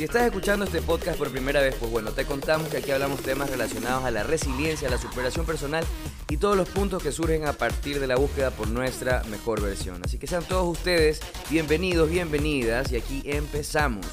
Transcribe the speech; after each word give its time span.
Si 0.00 0.04
estás 0.04 0.22
escuchando 0.22 0.64
este 0.64 0.80
podcast 0.80 1.18
por 1.18 1.30
primera 1.30 1.60
vez, 1.60 1.74
pues 1.74 1.92
bueno, 1.92 2.12
te 2.12 2.24
contamos 2.24 2.70
que 2.70 2.78
aquí 2.78 2.90
hablamos 2.90 3.20
temas 3.20 3.50
relacionados 3.50 4.02
a 4.02 4.10
la 4.10 4.22
resiliencia, 4.22 4.88
a 4.88 4.90
la 4.90 4.96
superación 4.96 5.44
personal 5.44 5.84
y 6.30 6.38
todos 6.38 6.56
los 6.56 6.70
puntos 6.70 7.02
que 7.02 7.12
surgen 7.12 7.46
a 7.46 7.52
partir 7.52 8.00
de 8.00 8.06
la 8.06 8.16
búsqueda 8.16 8.50
por 8.50 8.66
nuestra 8.68 9.22
mejor 9.24 9.60
versión. 9.60 10.00
Así 10.02 10.18
que 10.18 10.26
sean 10.26 10.42
todos 10.42 10.66
ustedes 10.66 11.20
bienvenidos, 11.50 12.08
bienvenidas 12.08 12.90
y 12.92 12.96
aquí 12.96 13.22
empezamos. 13.26 14.06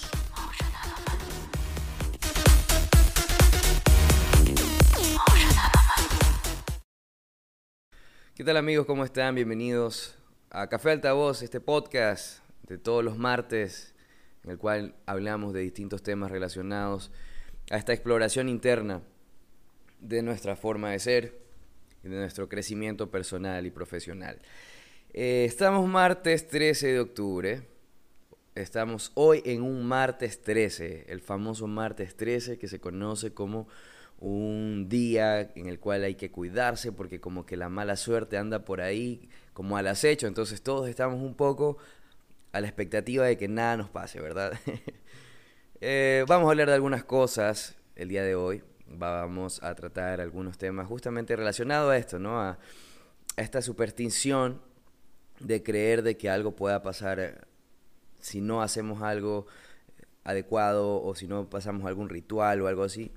¿Qué 8.36 8.44
tal 8.44 8.58
amigos? 8.58 8.86
¿Cómo 8.86 9.06
están? 9.06 9.36
Bienvenidos 9.36 10.17
a 10.50 10.67
Café 10.67 10.92
Altavoz, 10.92 11.44
este 11.44 11.62
podcast 11.62 12.40
de 12.64 12.78
todos 12.78 13.06
los 13.06 13.17
martes 13.17 13.94
en 14.44 14.52
el 14.52 14.58
cual 14.58 14.96
hablamos 15.05 15.54
de 15.54 15.62
distintos 15.62 16.04
temas 16.04 16.32
relacionados 16.32 17.12
a 17.70 17.78
esta 17.78 17.94
exploración 17.94 18.50
interna 18.50 19.02
de 20.00 20.22
nuestra 20.22 20.55
forma 20.55 20.91
de 20.91 21.00
ser 21.00 21.40
y 22.04 22.09
de 22.09 22.18
nuestro 22.18 22.48
crecimiento 22.48 23.09
personal 23.09 23.66
y 23.66 23.72
profesional. 23.72 24.39
Eh, 25.14 25.45
estamos 25.45 25.88
martes 25.88 26.48
13 26.48 26.88
de 26.88 27.00
octubre. 27.00 27.61
Estamos 28.56 29.11
hoy 29.14 29.42
en 29.45 29.61
un 29.61 29.86
martes 29.86 30.42
13, 30.42 31.06
el 31.09 31.22
famoso 31.22 31.67
martes 31.67 32.16
13 32.16 32.58
que 32.58 32.67
se 32.67 32.80
conoce 32.80 33.33
como 33.33 33.67
un 34.20 34.88
día 34.89 35.52
en 35.56 35.67
el 35.67 35.80
cual 35.80 36.04
hay 36.04 36.16
que 36.16 36.31
cuidarse 36.31 36.92
porque 36.92 37.20
como 37.20 37.45
que 37.45 37.56
la 37.56 37.70
mala 37.70 37.95
suerte 37.95 38.38
anda 38.38 38.66
por 38.66 38.81
ahí 38.81 39.30
como 39.54 39.78
al 39.78 39.88
acecho, 39.88 40.28
entonces 40.28 40.61
todos 40.61 40.89
estamos 40.89 41.22
un 41.22 41.36
poco 41.36 41.78
a 42.52 42.62
la 42.62 42.67
expectativa 42.67 43.26
de 43.26 43.38
que 43.38 43.48
nada 43.48 43.78
nos 43.78 43.90
pase, 43.90 44.20
¿verdad? 44.22 44.53
Eh, 45.80 46.26
vamos 46.28 46.48
a 46.48 46.52
hablar 46.54 46.70
de 46.70 46.73
algunas 46.73 47.04
cosas 47.04 47.76
el 47.95 48.09
día 48.09 48.23
de 48.23 48.34
hoy, 48.34 48.64
vamos 48.88 49.62
a 49.62 49.76
tratar 49.76 50.22
algunos 50.22 50.58
temas 50.58 50.88
justamente 50.88 51.36
relacionados 51.36 51.92
a 51.92 51.98
esto, 51.98 52.17
¿no? 52.17 52.42
A, 52.42 52.58
esta 53.36 53.62
superstición 53.62 54.59
de 55.39 55.62
creer 55.62 56.02
de 56.02 56.17
que 56.17 56.31
algo 56.31 56.56
pueda 56.56 56.81
pasar 56.81 57.20
eh, 57.20 57.36
si 58.20 58.42
no 58.42 58.64
hacemos 58.64 59.04
algo 59.04 59.45
adecuado 60.23 61.02
o 61.02 61.14
si 61.14 61.28
no 61.28 61.48
pasamos 61.48 61.86
algún 61.86 62.09
ritual 62.09 62.61
o 62.61 62.67
algo 62.67 62.84
así. 62.84 63.11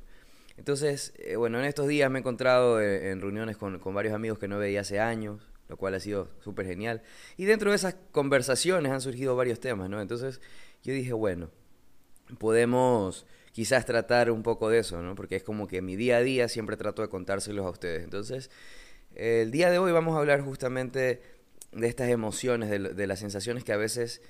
Entonces, 0.59 1.15
eh, 1.17 1.37
bueno, 1.37 1.59
en 1.59 1.65
estos 1.65 1.89
días 1.89 2.11
me 2.11 2.19
he 2.19 2.21
encontrado 2.21 2.83
en 2.83 3.23
reuniones 3.23 3.57
con, 3.57 3.81
varios 3.95 4.13
amigos 4.15 4.39
que 4.39 4.47
no 4.47 4.59
veía 4.59 4.83
hace 4.83 5.01
años, 5.01 5.50
lo 5.71 5.77
cual 5.77 5.95
ha 5.95 6.01
sido 6.01 6.29
súper 6.41 6.67
genial. 6.67 7.03
Y 7.37 7.45
dentro 7.45 7.71
de 7.71 7.77
esas 7.77 7.95
conversaciones 8.11 8.91
han 8.93 9.01
surgido 9.01 9.37
varios 9.37 9.61
temas, 9.61 9.89
¿no? 9.89 10.01
Entonces 10.01 10.41
yo 10.83 10.93
dije, 10.93 11.13
bueno, 11.13 11.51
podemos 12.39 13.25
quizás 13.53 13.87
tratar 13.87 14.33
un 14.33 14.43
poco 14.43 14.69
de 14.69 14.81
eso, 14.81 15.01
¿no? 15.01 15.15
Porque 15.15 15.37
es 15.37 15.45
como 15.45 15.69
que 15.69 15.81
mi 15.81 15.95
día 15.95 16.17
a 16.17 16.23
día 16.23 16.49
siempre 16.49 16.77
trato 16.77 17.03
de 17.03 17.09
contárselos 17.09 17.65
a 17.65 17.71
ustedes. 17.71 18.03
Entonces, 18.03 18.51
el 19.15 19.53
día 19.53 19.71
de 19.71 19.79
hoy 19.79 19.93
vamos 19.93 20.17
a 20.17 20.19
hablar 20.19 20.43
justamente 20.43 21.23
de 21.71 21.87
estas 21.87 22.09
emociones, 22.09 22.69
de, 22.69 22.79
de 22.81 23.07
las 23.07 23.21
sensaciones 23.21 23.63
que 23.63 23.73
a 23.73 23.77
veces, 23.77 24.23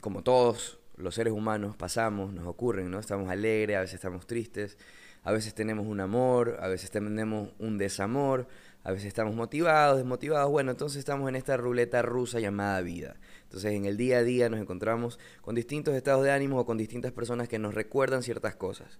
como 0.00 0.22
todos 0.22 0.78
los 0.96 1.16
seres 1.16 1.32
humanos 1.32 1.76
pasamos, 1.76 2.32
nos 2.32 2.46
ocurren, 2.46 2.88
¿no? 2.88 3.00
Estamos 3.00 3.28
alegres, 3.30 3.76
a 3.76 3.80
veces 3.80 3.96
estamos 3.96 4.28
tristes, 4.28 4.78
a 5.24 5.32
veces 5.32 5.54
tenemos 5.54 5.86
un 5.86 6.00
amor, 6.00 6.58
a 6.60 6.68
veces 6.68 6.90
tenemos 6.90 7.50
un 7.58 7.78
desamor, 7.78 8.46
a 8.84 8.92
veces 8.92 9.08
estamos 9.08 9.34
motivados, 9.34 9.96
desmotivados. 9.96 10.50
Bueno, 10.50 10.70
entonces 10.70 10.98
estamos 10.98 11.28
en 11.28 11.36
esta 11.36 11.56
ruleta 11.56 12.02
rusa 12.02 12.38
llamada 12.38 12.80
vida. 12.82 13.16
Entonces 13.44 13.72
en 13.72 13.86
el 13.86 13.96
día 13.96 14.18
a 14.18 14.22
día 14.22 14.48
nos 14.50 14.60
encontramos 14.60 15.18
con 15.40 15.54
distintos 15.54 15.94
estados 15.94 16.22
de 16.22 16.30
ánimo 16.30 16.60
o 16.60 16.66
con 16.66 16.76
distintas 16.76 17.10
personas 17.10 17.48
que 17.48 17.58
nos 17.58 17.74
recuerdan 17.74 18.22
ciertas 18.22 18.54
cosas. 18.54 18.98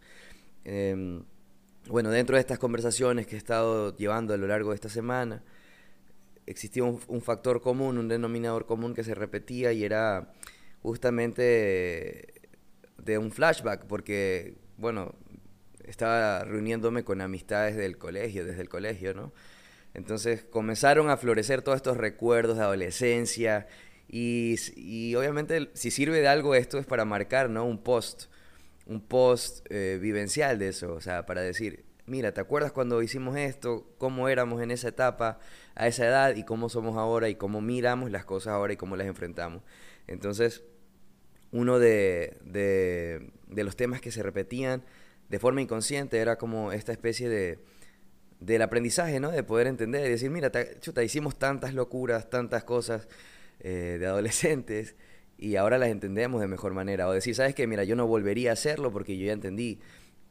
Eh, 0.65 1.23
bueno, 1.89 2.11
dentro 2.11 2.37
de 2.37 2.41
estas 2.41 2.59
conversaciones 2.59 3.27
que 3.27 3.35
he 3.35 3.39
estado 3.39 3.95
llevando 3.95 4.33
a 4.33 4.39
lo 4.39 4.47
largo 4.47 4.71
de 4.71 4.77
esta 4.77 4.89
semana, 4.89 5.43
existía 6.47 6.83
un, 6.83 6.99
un 7.09 7.21
factor 7.21 7.61
común, 7.61 7.99
un 7.99 8.09
denominador 8.09 8.65
común 8.65 8.95
que 8.95 9.05
se 9.05 9.15
repetía 9.15 9.73
y 9.73 9.85
era 9.85 10.33
justamente 10.83 12.33
de 12.97 13.19
un 13.19 13.31
flashback, 13.31 13.85
porque, 13.85 14.57
bueno, 14.79 15.15
estaba 15.85 16.45
reuniéndome 16.45 17.05
con 17.05 17.21
amistades 17.21 17.77
del 17.77 17.99
colegio, 17.99 18.47
desde 18.47 18.63
el 18.63 18.71
colegio, 18.71 19.13
¿no? 19.13 19.33
Entonces 19.95 20.45
comenzaron 20.45 21.09
a 21.09 21.17
florecer 21.17 21.63
todos 21.63 21.77
estos 21.77 21.97
recuerdos 21.97 22.59
de 22.59 22.65
adolescencia 22.65 23.67
y, 24.09 25.15
obviamente 25.17 25.71
si 25.75 25.91
sirve 25.91 26.21
de 26.21 26.29
algo 26.29 26.55
esto 26.55 26.79
es 26.79 26.87
para 26.87 27.05
marcar, 27.05 27.49
¿no? 27.51 27.65
Un 27.65 27.83
post, 27.83 28.25
un 28.87 29.01
post 29.01 29.67
eh, 29.71 29.99
vivencial 30.01 30.59
de 30.59 30.69
eso, 30.69 30.93
o 30.95 31.01
sea, 31.01 31.27
para 31.27 31.41
decir, 31.41 31.85
mira, 32.07 32.33
¿te 32.33 32.41
acuerdas 32.41 32.73
cuando 32.73 33.03
hicimos 33.03 33.37
esto? 33.37 33.87
¿Cómo 33.99 34.29
éramos 34.29 34.63
en 34.63 34.71
esa 34.71 34.89
etapa, 34.89 35.39
a 35.75 35.87
esa 35.89 36.07
edad 36.07 36.37
y 36.37 36.45
cómo 36.45 36.69
somos 36.69 36.97
ahora 36.97 37.29
y 37.29 37.37
cómo 37.37 37.61
miramos 37.61 38.11
las 38.11 38.25
cosas 38.25 38.53
ahora 38.53 38.73
y 38.73 38.77
cómo 38.77 38.97
las 38.97 39.07
enfrentamos? 39.07 39.63
Entonces, 40.07 40.65
uno 41.53 41.79
de, 41.79 43.31
los 43.49 43.77
temas 43.77 44.01
que 44.01 44.11
se 44.11 44.23
repetían 44.23 44.83
de 45.29 45.39
forma 45.39 45.63
inconsciente 45.63 46.19
era 46.19 46.37
como 46.37 46.73
esta 46.73 46.93
especie 46.93 47.29
de 47.29 47.59
del 48.41 48.63
aprendizaje, 48.63 49.21
¿no? 49.21 49.31
De 49.31 49.43
poder 49.43 49.67
entender 49.67 50.07
y 50.07 50.11
decir, 50.11 50.31
mira, 50.31 50.51
chuta, 50.81 51.03
hicimos 51.03 51.39
tantas 51.39 51.75
locuras, 51.75 52.31
tantas 52.31 52.65
cosas 52.65 53.09
eh, 53.61 53.97
de 53.99 54.07
adolescentes 54.07 54.97
y 55.39 55.57
ahora 55.57 55.79
las 55.79 55.89
entendemos 55.89 56.41
de 56.41 56.47
mejor 56.47 56.75
manera. 56.75 57.09
O 57.09 57.13
decir, 57.13 57.35
¿sabes 57.35 57.55
qué? 57.55 57.67
Mira, 57.67 57.85
yo 57.85 57.97
no 57.97 58.07
volvería 58.07 58.51
a 58.51 58.53
hacerlo 58.55 58.93
porque 58.93 59.17
yo 59.17 59.27
ya 59.27 59.33
entendí 59.33 59.81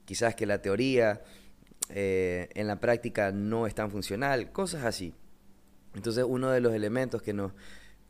quizás 0.06 0.36
que 0.36 0.46
la 0.46 0.62
teoría 0.62 1.22
eh, 1.90 2.50
en 2.54 2.68
la 2.68 2.80
práctica 2.80 3.32
no 3.32 3.68
es 3.68 3.76
tan 3.76 3.92
funcional, 3.92 4.52
cosas 4.52 4.84
así. 4.86 5.14
Entonces, 5.96 6.26
uno 6.28 6.50
de 6.52 6.62
los 6.62 6.74
elementos 6.74 7.22
que 7.22 7.34
nos 7.34 7.54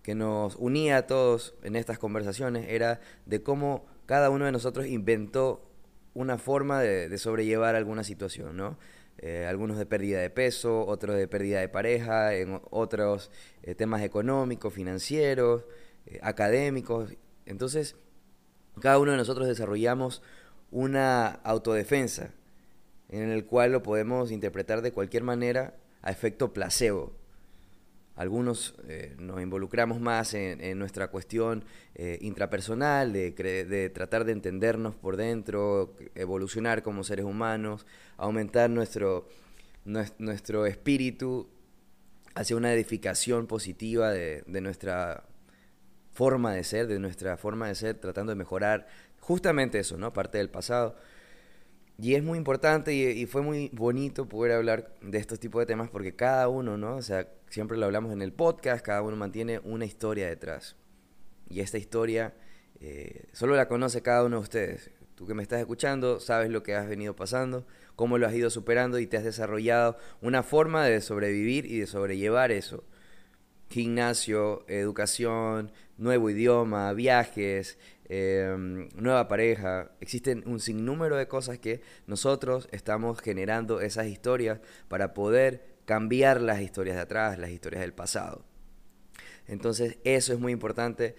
que 0.03 0.15
nos 0.15 0.57
unía 0.57 0.97
a 0.97 1.07
todos 1.07 1.55
en 1.63 1.77
estas 1.77 1.97
conversaciones 1.97 2.67
era 2.67 2.99
de 3.25 3.41
cómo 3.41 3.85
cada 4.05 4.29
uno 4.29 4.43
de 4.43 4.51
nosotros 4.51 4.85
inventó 4.85 5.71
una 6.13 6.37
forma 6.37 6.81
de, 6.81 7.07
de 7.07 7.17
sobrellevar 7.17 7.75
alguna 7.75 8.03
situación, 8.03 8.57
¿no? 8.57 8.77
Eh, 9.25 9.45
algunos 9.47 9.77
de 9.77 9.85
pérdida 9.85 10.19
de 10.19 10.29
peso, 10.29 10.85
otros 10.85 11.15
de 11.15 11.29
pérdida 11.29 11.61
de 11.61 11.69
pareja, 11.69 12.35
en 12.35 12.59
otros 12.71 13.31
eh, 13.61 13.73
temas 13.73 14.01
económicos, 14.01 14.73
financieros, 14.73 15.63
eh, 16.07 16.19
académicos. 16.21 17.15
Entonces, 17.45 17.95
cada 18.81 18.99
uno 18.99 19.11
de 19.11 19.17
nosotros 19.17 19.47
desarrollamos 19.47 20.21
una 20.71 21.27
autodefensa 21.45 22.31
en 23.07 23.29
el 23.31 23.45
cual 23.45 23.71
lo 23.71 23.81
podemos 23.81 24.29
interpretar 24.29 24.81
de 24.81 24.91
cualquier 24.91 25.23
manera 25.23 25.77
a 26.01 26.11
efecto 26.11 26.51
placebo. 26.51 27.13
Algunos 28.15 28.75
eh, 28.87 29.15
nos 29.17 29.41
involucramos 29.41 29.99
más 29.99 30.35
en, 30.35 30.77
nuestra 30.77 31.07
cuestión 31.07 31.65
eh, 31.95 32.19
intrapersonal, 32.21 33.11
de, 33.11 33.31
de, 33.31 33.89
tratar 33.89 34.23
de 34.23 34.33
entendernos 34.33 34.95
por 34.95 35.17
dentro, 35.17 35.95
evolucionar 36.13 36.83
como 36.83 37.03
seres 37.03 37.25
humanos, 37.25 37.87
aumentar 38.17 38.69
nuestro, 38.69 39.27
nuestro 39.83 40.67
espíritu 40.67 41.49
hacia 42.35 42.55
una 42.55 42.71
edificación 42.71 43.47
positiva 43.47 44.11
de, 44.11 44.43
de 44.45 44.61
nuestra 44.61 45.23
forma 46.11 46.53
de 46.53 46.63
ser, 46.63 46.85
de 46.87 46.99
nuestra 46.99 47.35
forma 47.37 47.67
de 47.67 47.75
ser, 47.75 47.95
tratando 47.99 48.31
de 48.31 48.35
mejorar 48.35 48.87
justamente 49.19 49.79
eso, 49.79 49.97
¿no? 49.97 50.13
Parte 50.13 50.37
del 50.37 50.49
pasado. 50.49 50.95
Y 51.97 52.15
es 52.15 52.23
muy 52.23 52.37
importante 52.37 52.93
y, 52.93 53.03
y, 53.05 53.25
fue 53.25 53.41
muy 53.41 53.69
bonito 53.73 54.27
poder 54.27 54.53
hablar 54.53 54.93
de 55.01 55.17
estos 55.19 55.39
tipos 55.39 55.61
de 55.61 55.65
temas 55.67 55.89
porque 55.89 56.15
cada 56.15 56.47
uno, 56.49 56.77
¿no? 56.77 56.95
O 56.95 57.01
sea, 57.01 57.27
siempre 57.53 57.77
lo 57.77 57.85
hablamos 57.85 58.11
en 58.11 58.23
el 58.23 58.33
podcast, 58.33 58.83
cada 58.83 59.03
uno 59.03 59.15
mantiene 59.15 59.59
una 59.59 59.85
historia 59.85 60.27
detrás. 60.27 60.75
Y 61.47 61.59
esta 61.59 61.77
historia 61.77 62.33
eh, 62.79 63.25
solo 63.31 63.55
la 63.55 63.67
conoce 63.67 64.01
cada 64.01 64.23
uno 64.23 64.37
de 64.37 64.41
ustedes. 64.41 64.89
Tú 65.13 65.27
que 65.27 65.35
me 65.35 65.43
estás 65.43 65.59
escuchando, 65.59 66.19
sabes 66.19 66.49
lo 66.49 66.63
que 66.63 66.73
has 66.73 66.89
venido 66.89 67.15
pasando, 67.15 67.67
cómo 67.95 68.17
lo 68.17 68.25
has 68.25 68.33
ido 68.33 68.49
superando 68.49 68.97
y 68.97 69.05
te 69.05 69.17
has 69.17 69.23
desarrollado 69.23 69.97
una 70.19 70.41
forma 70.41 70.83
de 70.83 70.99
sobrevivir 70.99 71.67
y 71.67 71.77
de 71.77 71.85
sobrellevar 71.85 72.51
eso. 72.51 72.83
Gimnasio, 73.69 74.65
educación, 74.67 75.71
nuevo 75.99 76.31
idioma, 76.31 76.91
viajes, 76.93 77.77
em, 78.05 78.89
nueva 78.95 79.27
pareja. 79.27 79.91
Existen 80.01 80.41
un 80.47 80.59
sinnúmero 80.59 81.17
de 81.17 81.27
cosas 81.27 81.59
que 81.59 81.81
nosotros 82.07 82.67
estamos 82.71 83.21
generando 83.21 83.79
esas 83.79 84.07
historias 84.07 84.59
para 84.87 85.13
poder 85.13 85.72
cambiar 85.85 86.41
las 86.41 86.61
historias 86.61 86.95
de 86.95 87.01
atrás, 87.01 87.37
las 87.37 87.51
historias 87.51 87.81
del 87.81 87.93
pasado. 87.93 88.45
Entonces 89.47 89.97
eso 90.03 90.33
es 90.33 90.39
muy 90.39 90.51
importante 90.53 91.15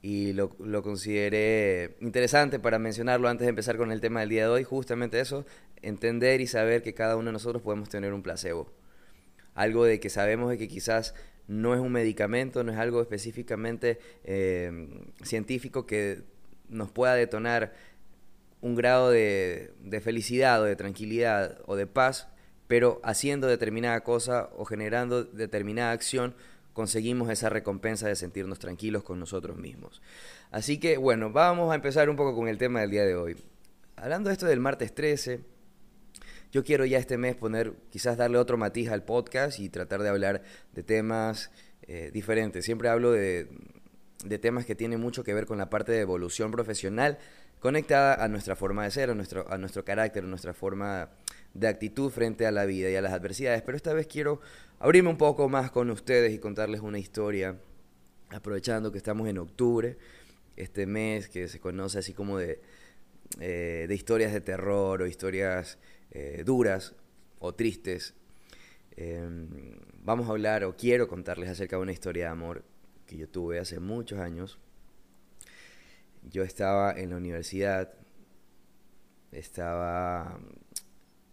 y 0.00 0.32
lo, 0.32 0.50
consideré 0.82 1.96
interesante 2.00 2.58
para 2.58 2.78
mencionarlo 2.78 3.28
antes 3.28 3.46
de 3.46 3.50
empezar 3.50 3.76
con 3.76 3.90
el 3.90 4.00
tema 4.00 4.20
del 4.20 4.28
día 4.28 4.44
de 4.44 4.48
hoy, 4.48 4.64
justamente 4.64 5.20
eso, 5.20 5.44
entender 5.82 6.40
y 6.40 6.46
saber 6.46 6.82
que 6.82 6.94
cada 6.94 7.16
uno 7.16 7.26
de 7.26 7.32
nosotros 7.32 7.62
podemos 7.62 7.88
tener 7.88 8.12
un 8.12 8.22
placebo. 8.22 8.72
Algo 9.54 9.84
de 9.84 9.98
que 9.98 10.08
sabemos 10.08 10.50
de 10.50 10.58
que 10.58 10.68
quizás 10.68 11.14
no 11.48 11.74
es 11.74 11.80
un 11.80 11.90
medicamento, 11.90 12.62
no 12.62 12.72
es 12.72 12.78
algo 12.78 13.00
específicamente 13.00 13.98
eh, 14.22 14.88
científico 15.24 15.84
que 15.86 16.22
nos 16.68 16.90
pueda 16.92 17.14
detonar 17.14 17.74
un 18.60 18.76
grado 18.76 19.10
de, 19.10 19.72
de 19.80 20.00
felicidad 20.00 20.62
o 20.62 20.64
de 20.64 20.76
tranquilidad 20.76 21.58
o 21.66 21.74
de 21.74 21.86
paz, 21.86 22.28
pero 22.68 23.00
haciendo 23.02 23.48
determinada 23.48 24.00
cosa 24.02 24.50
o 24.56 24.64
generando 24.64 25.24
determinada 25.24 25.90
acción 25.90 26.34
conseguimos 26.74 27.28
esa 27.30 27.48
recompensa 27.48 28.06
de 28.06 28.14
sentirnos 28.14 28.60
tranquilos 28.60 29.02
con 29.02 29.18
nosotros 29.18 29.56
mismos. 29.56 30.00
Así 30.52 30.78
que 30.78 30.96
bueno, 30.96 31.32
vamos 31.32 31.72
a 31.72 31.74
empezar 31.74 32.08
un 32.08 32.14
poco 32.14 32.36
con 32.36 32.46
el 32.46 32.58
tema 32.58 32.80
del 32.80 32.90
día 32.90 33.04
de 33.04 33.16
hoy. 33.16 33.36
Hablando 33.96 34.28
de 34.28 34.34
esto 34.34 34.46
del 34.46 34.60
martes 34.60 34.94
13, 34.94 35.40
yo 36.52 36.62
quiero 36.62 36.84
ya 36.84 36.98
este 36.98 37.18
mes 37.18 37.34
poner, 37.34 37.72
quizás 37.90 38.16
darle 38.16 38.38
otro 38.38 38.56
matiz 38.56 38.90
al 38.90 39.02
podcast 39.02 39.58
y 39.58 39.70
tratar 39.70 40.02
de 40.02 40.08
hablar 40.08 40.42
de 40.72 40.82
temas 40.82 41.50
eh, 41.82 42.10
diferentes. 42.12 42.64
Siempre 42.64 42.88
hablo 42.88 43.10
de, 43.10 43.48
de 44.24 44.38
temas 44.38 44.64
que 44.64 44.74
tienen 44.74 45.00
mucho 45.00 45.24
que 45.24 45.34
ver 45.34 45.46
con 45.46 45.58
la 45.58 45.68
parte 45.68 45.90
de 45.90 46.00
evolución 46.00 46.50
profesional 46.52 47.18
conectada 47.60 48.22
a 48.22 48.28
nuestra 48.28 48.56
forma 48.56 48.84
de 48.84 48.90
ser, 48.90 49.10
a 49.10 49.14
nuestro, 49.14 49.50
a 49.50 49.58
nuestro 49.58 49.84
carácter, 49.84 50.24
a 50.24 50.26
nuestra 50.26 50.54
forma 50.54 51.10
de 51.54 51.68
actitud 51.68 52.10
frente 52.10 52.46
a 52.46 52.52
la 52.52 52.64
vida 52.64 52.90
y 52.90 52.96
a 52.96 53.02
las 53.02 53.12
adversidades. 53.12 53.62
Pero 53.62 53.76
esta 53.76 53.92
vez 53.92 54.06
quiero 54.06 54.40
abrirme 54.78 55.10
un 55.10 55.18
poco 55.18 55.48
más 55.48 55.70
con 55.70 55.90
ustedes 55.90 56.32
y 56.32 56.38
contarles 56.38 56.80
una 56.80 56.98
historia, 56.98 57.58
aprovechando 58.30 58.92
que 58.92 58.98
estamos 58.98 59.28
en 59.28 59.38
octubre, 59.38 59.96
este 60.56 60.86
mes 60.86 61.28
que 61.28 61.48
se 61.48 61.60
conoce 61.60 61.98
así 61.98 62.12
como 62.12 62.38
de, 62.38 62.60
eh, 63.40 63.86
de 63.88 63.94
historias 63.94 64.32
de 64.32 64.40
terror 64.40 65.02
o 65.02 65.06
historias 65.06 65.78
eh, 66.10 66.42
duras 66.44 66.94
o 67.38 67.54
tristes. 67.54 68.14
Em, 68.96 69.78
vamos 70.02 70.28
a 70.28 70.30
hablar 70.30 70.64
o 70.64 70.76
quiero 70.76 71.06
contarles 71.06 71.48
acerca 71.48 71.76
de 71.76 71.82
una 71.82 71.92
historia 71.92 72.24
de 72.24 72.30
amor 72.30 72.64
que 73.06 73.16
yo 73.16 73.28
tuve 73.28 73.58
hace 73.58 73.78
muchos 73.78 74.18
años. 74.18 74.58
Yo 76.22 76.42
estaba 76.42 76.92
en 76.92 77.10
la 77.10 77.16
universidad, 77.16 77.94
estaba, 79.30 80.40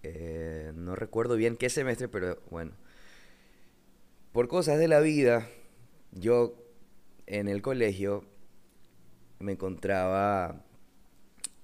eh, 0.08 0.72
no 0.76 0.96
recuerdo 0.96 1.36
bien 1.36 1.58
qué 1.58 1.70
semestre, 1.70 2.08
pero 2.08 2.40
bueno, 2.50 2.72
por 4.32 4.48
cosas 4.48 4.78
de 4.78 4.88
la 4.88 5.00
vida, 5.00 5.48
yo 6.12 6.56
en 7.28 7.48
el 7.48 7.62
colegio 7.62 8.26
me 9.40 9.54
encontraba 9.54 10.64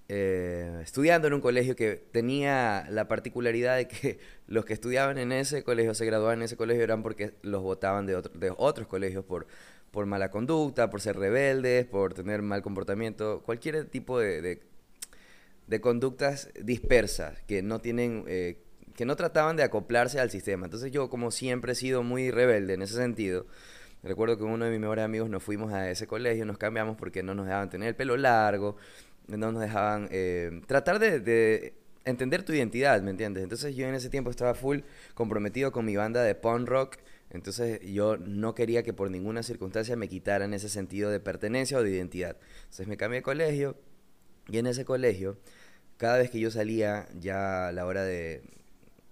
eh, 0.08 0.82
estudiando 0.84 1.28
en 1.28 1.34
un 1.36 1.42
colegio 1.42 1.76
que 1.76 1.96
tenía 1.96 2.86
la 2.90 3.08
particularidad 3.08 3.78
de 3.78 3.88
que 3.88 4.20
los 4.48 4.66
que 4.66 4.74
estudiaban 4.74 5.18
en 5.18 5.32
ese 5.32 5.64
colegio, 5.64 5.94
se 5.94 6.06
graduaban 6.06 6.40
en 6.40 6.44
ese 6.44 6.58
colegio, 6.58 6.84
eran 6.84 7.04
porque 7.04 7.34
los 7.44 7.62
votaban 7.62 8.06
de, 8.06 8.22
otros 8.58 8.88
colegios 8.88 9.24
por, 9.24 9.48
por 9.92 10.06
mala 10.08 10.30
conducta, 10.30 10.90
por 10.90 11.00
ser 11.00 11.18
rebeldes, 11.18 11.86
por 11.86 12.14
tener 12.14 12.42
mal 12.42 12.62
comportamiento, 12.62 13.42
cualquier 13.46 13.86
tipo 13.86 14.20
de, 14.20 14.62
conductas 15.80 16.50
dispersas 16.62 17.42
que 17.44 17.62
no 17.62 17.80
tienen... 17.80 18.26
Eh, 18.28 18.58
que 18.96 19.06
no 19.06 19.16
trataban 19.16 19.56
de 19.56 19.64
acoplarse 19.64 20.20
al 20.20 20.30
sistema. 20.30 20.66
Entonces 20.66 20.92
yo 20.92 21.10
como 21.10 21.32
siempre 21.32 21.72
he 21.72 21.76
sido 21.76 22.04
muy 22.04 22.30
rebelde 22.30 22.74
en 22.74 22.82
ese 22.82 22.96
sentido. 22.96 23.48
Recuerdo 24.04 24.38
que 24.38 24.44
uno 24.44 24.66
de 24.66 24.72
mis 24.72 24.80
mejores 24.80 25.06
amigos 25.06 25.30
nos 25.30 25.44
fuimos 25.44 25.72
a 25.74 25.90
ese 25.90 26.08
colegio, 26.08 26.46
nos 26.46 26.58
cambiamos 26.58 26.98
porque 26.98 27.22
no 27.24 27.36
nos 27.36 27.46
dejaban 27.46 27.70
tener 27.70 27.90
el 27.90 27.96
pelo 27.96 28.18
largo, 28.18 28.76
no 29.28 29.52
nos 29.52 29.62
dejaban 29.62 30.08
eh, 30.12 30.62
tratar 30.68 31.00
de, 31.00 31.74
entender 32.04 32.44
tu 32.44 32.54
identidad, 32.54 33.02
¿me 33.04 33.12
entiendes? 33.12 33.44
Entonces 33.44 33.76
yo 33.76 33.88
en 33.88 33.94
ese 33.94 34.10
tiempo 34.10 34.32
estaba 34.32 34.56
full 34.56 34.80
comprometido 35.14 35.72
con 35.72 35.86
mi 35.86 35.96
banda 35.96 36.24
de 36.24 36.34
punk 36.34 36.68
rock, 36.68 36.98
entonces 37.30 37.80
yo 37.82 38.18
no 38.18 38.56
quería 38.56 38.82
que 38.82 38.92
por 38.92 39.12
ninguna 39.12 39.44
circunstancia 39.44 39.96
me 39.96 40.10
quitaran 40.10 40.54
ese 40.54 40.68
sentido 40.68 41.12
de 41.12 41.20
pertenencia 41.20 41.78
o 41.78 41.84
de 41.84 41.92
identidad. 41.92 42.38
Entonces 42.64 42.88
me 42.88 42.98
cambié 42.98 43.20
de 43.20 43.24
colegio 43.24 43.78
y 44.50 44.58
en 44.58 44.66
ese 44.66 44.84
colegio, 44.84 45.38
cada 46.02 46.18
vez 46.18 46.32
que 46.32 46.40
yo 46.40 46.50
salía 46.50 47.08
ya 47.20 47.68
a 47.68 47.72
la 47.72 47.86
hora 47.86 48.04
de, 48.04 48.42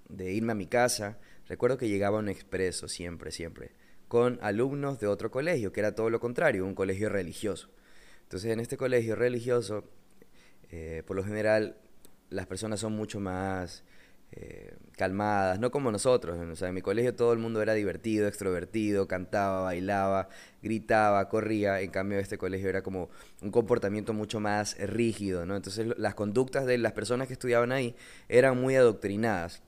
irme 0.09 0.53
a 0.53 0.55
mi 0.55 0.65
casa, 0.65 1.19
recuerdo 1.47 1.77
que 1.77 1.87
llegaba 1.87 2.17
un 2.17 2.29
expreso 2.29 2.87
siempre, 2.87 3.29
siempre, 3.31 3.73
con 4.07 4.39
alumnos 4.41 4.99
de 4.99 5.05
otro 5.05 5.29
colegio, 5.29 5.71
que 5.71 5.81
era 5.81 5.93
todo 5.93 6.09
lo 6.09 6.19
contrario, 6.19 6.65
un 6.65 6.73
colegio 6.73 7.07
religioso. 7.09 7.69
Entonces 8.23 8.51
en 8.51 8.59
este 8.59 8.75
colegio 8.75 9.15
religioso, 9.15 9.83
eh, 10.71 11.03
por 11.05 11.15
lo 11.15 11.23
general, 11.23 11.77
las 12.31 12.47
personas 12.47 12.79
son 12.79 12.93
mucho 12.93 13.19
más 13.19 13.83
eh, 14.31 14.75
calmadas, 14.95 15.59
no 15.59 15.71
como 15.71 15.91
nosotros. 15.91 16.37
En 16.61 16.73
mi 16.73 16.81
colegio 16.81 17.15
todo 17.15 17.33
el 17.33 17.39
mundo 17.39 17.61
era 17.61 17.73
divertido, 17.73 18.27
extrovertido, 18.27 19.07
cantaba, 19.07 19.61
bailaba, 19.61 20.29
gritaba, 20.61 21.27
corría. 21.29 21.81
En 21.81 21.89
cambio, 21.89 22.19
este 22.19 22.37
colegio 22.37 22.69
era 22.69 22.83
como 22.83 23.09
un 23.41 23.51
comportamiento 23.51 24.13
mucho 24.13 24.39
más 24.39 24.77
rígido, 24.77 25.45
¿no? 25.45 25.55
Entonces 25.55 25.87
las 25.97 26.15
conductas 26.15 26.65
de 26.65 26.77
las 26.77 26.93
personas 26.93 27.27
que 27.27 27.33
estudiaban 27.33 27.71
ahí 27.71 27.95
eran 28.27 28.59
muy 28.59 28.75
adoctrinadas. 28.75 29.63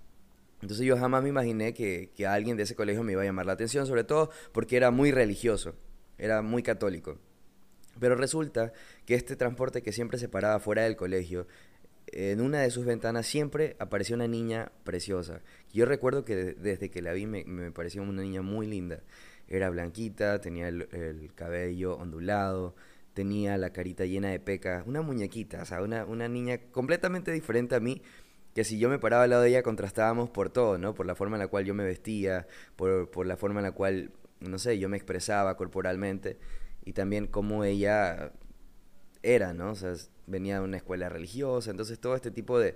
Entonces 0.61 0.85
yo 0.85 0.95
jamás 0.95 1.23
me 1.23 1.29
imaginé 1.29 1.73
que, 1.73 2.11
que 2.15 2.27
alguien 2.27 2.55
de 2.55 2.63
ese 2.63 2.75
colegio 2.75 3.03
me 3.03 3.13
iba 3.13 3.23
a 3.23 3.25
llamar 3.25 3.47
la 3.47 3.53
atención, 3.53 3.87
sobre 3.87 4.03
todo 4.03 4.29
porque 4.51 4.77
era 4.77 4.91
muy 4.91 5.11
religioso, 5.11 5.73
era 6.19 6.43
muy 6.43 6.61
católico. 6.61 7.17
Pero 7.99 8.15
resulta 8.15 8.73
que 9.05 9.15
este 9.15 9.35
transporte 9.35 9.81
que 9.81 9.91
siempre 9.91 10.19
se 10.19 10.29
paraba 10.29 10.59
fuera 10.59 10.83
del 10.83 10.95
colegio, 10.95 11.47
en 12.11 12.41
una 12.41 12.61
de 12.61 12.71
sus 12.71 12.85
ventanas 12.85 13.25
siempre 13.25 13.75
apareció 13.79 14.15
una 14.15 14.27
niña 14.27 14.71
preciosa. 14.83 15.41
Yo 15.73 15.85
recuerdo 15.85 16.25
que 16.25 16.35
desde 16.35 16.89
que 16.89 17.01
la 17.01 17.13
vi 17.13 17.25
me, 17.25 17.43
me, 17.45 17.71
pareció 17.71 18.03
una 18.03 18.21
niña 18.21 18.41
muy 18.41 18.67
linda. 18.67 19.01
Era 19.47 19.69
blanquita, 19.69 20.39
tenía 20.41 20.67
el, 20.67 20.87
el, 20.91 21.33
cabello 21.35 21.97
ondulado, 21.97 22.75
tenía 23.13 23.57
la 23.57 23.71
carita 23.71 24.05
llena 24.05 24.29
de 24.29 24.39
pecas, 24.39 24.85
una 24.87 25.01
muñequita, 25.01 25.61
o 25.61 25.65
sea, 25.65 25.81
una, 25.81 26.05
una 26.05 26.27
niña 26.27 26.59
completamente 26.71 27.31
diferente 27.31 27.75
a 27.75 27.79
mí, 27.79 28.01
que 28.53 28.63
si 28.63 28.79
yo 28.79 28.89
me 28.89 28.99
paraba 28.99 29.23
al 29.23 29.29
lado 29.29 29.41
de 29.43 29.49
ella 29.49 29.63
contrastábamos 29.63 30.29
por 30.29 30.49
todo, 30.49 30.77
¿no? 30.77 30.93
Por 30.93 31.05
la 31.05 31.15
forma 31.15 31.35
en 31.35 31.41
la 31.41 31.47
cual 31.47 31.65
yo 31.65 31.73
me 31.73 31.83
vestía, 31.83 32.47
por, 32.75 33.09
por 33.11 33.25
la 33.25 33.37
forma 33.37 33.59
en 33.59 33.65
la 33.65 33.71
cual, 33.73 34.11
no 34.39 34.57
sé, 34.59 34.79
yo 34.79 34.89
me 34.89 34.97
expresaba 34.97 35.57
corporalmente 35.57 36.37
y 36.85 36.93
también 36.93 37.27
cómo 37.27 37.63
ella 37.63 38.31
era, 39.23 39.53
¿no? 39.53 39.71
O 39.71 39.75
sea, 39.75 39.93
venía 40.27 40.55
de 40.55 40.61
una 40.61 40.77
escuela 40.77 41.09
religiosa, 41.09 41.71
entonces 41.71 41.99
todo 41.99 42.15
este 42.15 42.31
tipo 42.31 42.59
de, 42.59 42.75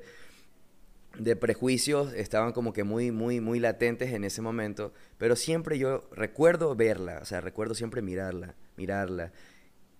de 1.17 1.35
prejuicios 1.35 2.13
estaban 2.13 2.51
como 2.51 2.73
que 2.73 2.83
muy, 2.83 3.11
muy, 3.11 3.39
muy 3.39 3.59
latentes 3.59 4.11
en 4.13 4.23
ese 4.23 4.41
momento, 4.41 4.93
pero 5.17 5.35
siempre 5.35 5.77
yo 5.77 6.07
recuerdo 6.11 6.75
verla, 6.75 7.19
o 7.21 7.25
sea, 7.25 7.41
recuerdo 7.41 7.75
siempre 7.75 8.01
mirarla, 8.01 8.55
mirarla, 8.77 9.31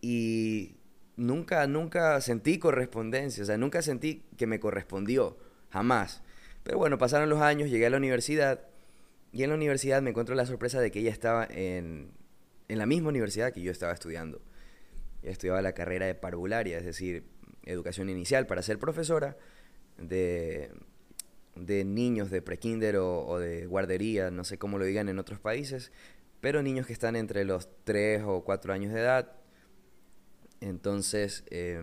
y 0.01 0.75
nunca, 1.15 1.65
nunca 1.67 2.19
sentí 2.21 2.59
correspondencia, 2.59 3.43
o 3.43 3.45
sea, 3.45 3.57
nunca 3.57 3.81
sentí 3.81 4.23
que 4.37 4.47
me 4.47 4.59
correspondió 4.59 5.37
jamás. 5.69 6.21
Pero 6.63 6.77
bueno, 6.77 6.97
pasaron 6.97 7.29
los 7.29 7.41
años, 7.41 7.69
llegué 7.69 7.85
a 7.85 7.89
la 7.89 7.97
universidad 7.97 8.61
y 9.31 9.43
en 9.43 9.49
la 9.49 9.55
universidad 9.55 10.01
me 10.01 10.11
encontré 10.11 10.35
la 10.35 10.45
sorpresa 10.45 10.79
de 10.79 10.91
que 10.91 10.99
ella 10.99 11.11
estaba 11.11 11.45
en, 11.49 12.11
en 12.67 12.77
la 12.77 12.85
misma 12.85 13.09
universidad 13.09 13.53
que 13.53 13.61
yo 13.61 13.71
estaba 13.71 13.93
estudiando. 13.93 14.41
Estudiaba 15.25 15.61
la 15.61 15.73
carrera 15.73 16.05
de 16.05 16.15
parvularia, 16.15 16.77
es 16.77 16.85
decir, 16.85 17.23
educación 17.65 18.09
inicial 18.09 18.45
para 18.45 18.61
ser 18.61 18.77
profesora 18.77 19.37
de, 19.97 20.71
de 21.55 21.83
niños 21.83 22.29
de 22.29 22.41
prekinder 22.41 22.97
o, 22.97 23.25
o, 23.25 23.39
de 23.39 23.65
guardería, 23.65 24.31
no 24.31 24.43
sé 24.43 24.57
cómo 24.57 24.77
lo 24.77 24.85
digan 24.85 25.09
en 25.09 25.19
otros 25.19 25.39
países, 25.39 25.91
pero 26.41 26.61
niños 26.61 26.85
que 26.85 26.93
están 26.93 27.15
entre 27.15 27.43
los 27.43 27.69
3 27.85 28.23
o 28.25 28.43
4 28.43 28.73
años 28.73 28.93
de 28.93 28.99
edad. 28.99 29.31
Entonces, 30.61 31.43
eh, 31.49 31.81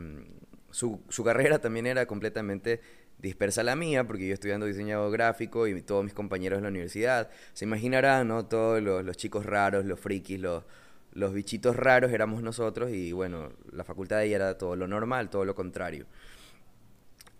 su, 0.70 1.00
su 1.08 1.24
carrera 1.24 1.60
también 1.60 1.86
era 1.86 2.06
completamente 2.06 2.80
dispersa 3.18 3.62
la 3.62 3.76
mía, 3.76 4.06
porque 4.06 4.26
yo 4.26 4.34
estudiando 4.34 4.66
diseño 4.66 5.10
gráfico 5.10 5.66
y 5.66 5.80
todos 5.82 6.04
mis 6.04 6.12
compañeros 6.12 6.58
de 6.58 6.62
la 6.62 6.68
universidad, 6.68 7.30
se 7.52 7.64
imaginarán, 7.64 8.28
¿no? 8.28 8.46
Todos 8.46 8.82
los 8.82 9.16
chicos 9.16 9.46
raros, 9.46 9.84
los 9.84 10.00
frikis, 10.00 10.40
los, 10.40 10.64
los 11.12 11.32
bichitos 11.34 11.76
raros 11.76 12.12
éramos 12.12 12.42
nosotros 12.42 12.90
y 12.90 13.12
bueno, 13.12 13.52
la 13.70 13.84
facultad 13.84 14.18
de 14.18 14.26
ella 14.26 14.36
era 14.36 14.58
todo 14.58 14.76
lo 14.76 14.86
normal, 14.86 15.30
todo 15.30 15.44
lo 15.44 15.54
contrario. 15.54 16.06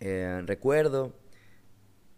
Eh, 0.01 0.43
recuerdo 0.47 1.15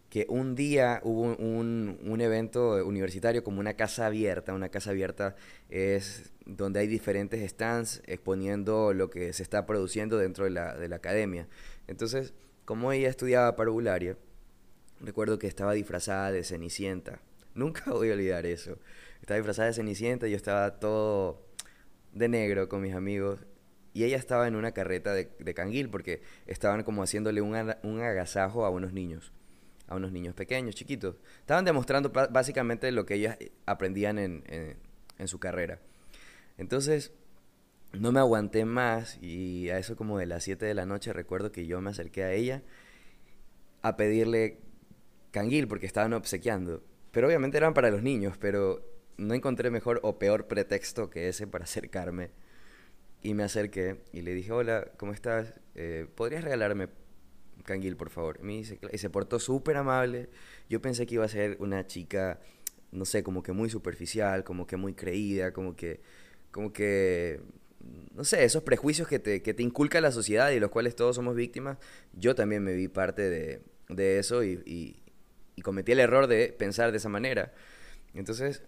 que 0.09 0.25
un 0.29 0.55
día 0.55 1.01
hubo 1.03 1.21
un, 1.23 1.99
un, 2.03 2.21
evento 2.21 2.85
universitario 2.85 3.43
como 3.43 3.59
una 3.59 3.73
casa 3.73 4.05
abierta. 4.05 4.53
Una 4.53 4.69
casa 4.69 4.91
abierta 4.91 5.35
es 5.69 6.31
donde 6.45 6.79
hay 6.79 6.87
diferentes 6.87 7.47
stands 7.49 8.01
exponiendo 8.05 8.93
lo 8.93 9.09
que 9.09 9.33
se 9.33 9.43
está 9.43 9.65
produciendo 9.65 10.17
dentro 10.17 10.45
de 10.45 10.51
la, 10.51 10.75
de 10.75 10.87
la 10.87 10.95
academia. 10.95 11.47
Entonces, 11.87 12.33
como 12.63 12.91
ella 12.91 13.09
estudiaba 13.09 13.55
parvularia, 13.55 14.17
recuerdo 15.01 15.37
que 15.37 15.47
estaba 15.47 15.73
disfrazada 15.73 16.31
de 16.31 16.43
Cenicienta. 16.43 17.19
Nunca 17.53 17.91
voy 17.91 18.09
a 18.09 18.13
olvidar 18.13 18.45
eso. 18.45 18.77
Estaba 19.25 19.39
disfrazada 19.39 19.69
de 19.69 19.73
Cenicienta, 19.73 20.27
y 20.27 20.29
yo 20.29 20.37
estaba 20.37 20.79
todo 20.79 21.41
de 22.13 22.29
negro 22.29 22.69
con 22.69 22.79
mis 22.79 22.93
amigos 22.93 23.39
y 23.91 24.03
ella 24.03 24.17
estaba 24.17 24.47
en 24.47 24.55
una 24.55 24.71
carreta 24.71 25.15
de, 25.15 25.53
canguil 25.55 25.89
porque 25.89 26.21
estaban 26.45 26.83
como 26.83 27.01
haciéndole 27.01 27.41
un, 27.41 27.55
un, 27.81 28.01
agasajo 28.01 28.65
a 28.65 28.69
unos 28.69 28.93
niños, 28.93 29.33
a 29.87 29.95
unos 29.95 30.11
niños 30.11 30.35
pequeños, 30.35 30.75
chiquitos. 30.75 31.15
Estaban 31.39 31.65
demostrando 31.65 32.11
básicamente 32.11 32.91
lo 32.91 33.07
que 33.07 33.15
ellas 33.15 33.39
aprendían 33.65 34.19
en, 34.19 34.43
en, 35.17 35.27
su 35.27 35.39
carrera. 35.39 35.79
Entonces, 36.59 37.11
no 37.93 38.11
me 38.11 38.19
aguanté 38.19 38.63
más 38.63 39.17
y 39.23 39.71
a 39.71 39.79
eso 39.79 39.95
como 39.95 40.19
de 40.19 40.27
las 40.27 40.43
7 40.43 40.67
de 40.67 40.75
la 40.75 40.85
noche 40.85 41.13
recuerdo 41.13 41.51
que 41.51 41.65
yo 41.65 41.81
me 41.81 41.89
acerqué 41.89 42.25
a 42.25 42.31
ella 42.31 42.61
a 43.81 43.97
pedirle 43.97 44.59
canguil 45.31 45.67
porque 45.67 45.87
estaban 45.87 46.13
obsequiando. 46.13 46.83
Pero 47.09 47.25
obviamente 47.25 47.57
eran 47.57 47.73
para 47.73 47.89
los 47.89 48.03
niños, 48.03 48.37
pero 48.37 48.94
no 49.17 49.33
encontré 49.33 49.69
mejor 49.69 49.99
o 50.03 50.19
peor 50.19 50.47
pretexto 50.47 51.09
que 51.09 51.29
ese 51.29 51.47
para 51.47 51.63
acercarme 51.63 52.31
y 53.21 53.33
me 53.33 53.43
acerqué 53.43 54.01
y 54.11 54.21
le 54.21 54.33
dije, 54.33 54.51
hola, 54.51 54.87
¿cómo 54.97 55.13
estás? 55.13 55.59
Eh, 55.73 56.05
¿Podrías 56.15 56.43
regalarme 56.43 56.89
canguil, 57.63 57.95
por 57.95 58.09
favor? 58.09 58.39
Y, 58.43 58.63
y 58.91 58.97
se 58.97 59.09
portó 59.09 59.39
súper 59.39 59.77
amable. 59.77 60.29
Yo 60.69 60.81
pensé 60.81 61.05
que 61.05 61.15
iba 61.15 61.25
a 61.25 61.29
ser 61.29 61.57
una 61.59 61.87
chica, 61.87 62.39
no 62.91 63.05
sé, 63.05 63.23
como 63.23 63.41
que 63.41 63.51
muy 63.51 63.69
superficial, 63.69 64.43
como 64.43 64.67
que 64.67 64.77
muy 64.77 64.93
creída, 64.93 65.51
como 65.53 65.75
que, 65.75 66.01
como 66.51 66.71
que, 66.71 67.41
no 68.13 68.23
sé, 68.23 68.43
esos 68.43 68.63
prejuicios 68.63 69.07
que 69.07 69.17
te, 69.17 69.41
que 69.41 69.53
te 69.53 69.63
inculca 69.63 69.99
la 70.01 70.11
sociedad 70.11 70.51
y 70.51 70.59
los 70.59 70.69
cuales 70.69 70.95
todos 70.95 71.15
somos 71.15 71.35
víctimas. 71.35 71.77
Yo 72.13 72.35
también 72.35 72.63
me 72.63 72.73
vi 72.73 72.87
parte 72.87 73.29
de, 73.29 73.61
de 73.89 74.19
eso 74.19 74.43
y, 74.43 74.61
y 75.55 75.61
cometí 75.61 75.93
el 75.93 75.99
error 75.99 76.27
de 76.27 76.53
pensar 76.55 76.91
de 76.91 76.97
esa 76.97 77.09
manera. 77.09 77.53
Entonces, 78.13 78.61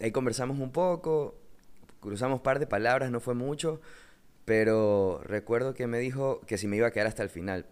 ahí 0.00 0.10
conversamos 0.12 0.58
un 0.58 0.72
poco, 0.72 1.34
cruzamos 2.00 2.40
par 2.40 2.58
de 2.58 2.66
palabras, 2.66 3.10
no 3.10 3.20
fue 3.20 3.34
mucho, 3.34 3.80
pero 4.44 5.20
recuerdo 5.24 5.74
que 5.74 5.86
me 5.86 5.98
dijo 5.98 6.40
que 6.46 6.58
si 6.58 6.68
me 6.68 6.76
iba 6.76 6.88
a 6.88 6.90
quedar 6.90 7.06
hasta 7.06 7.22
el 7.22 7.30
final. 7.30 7.66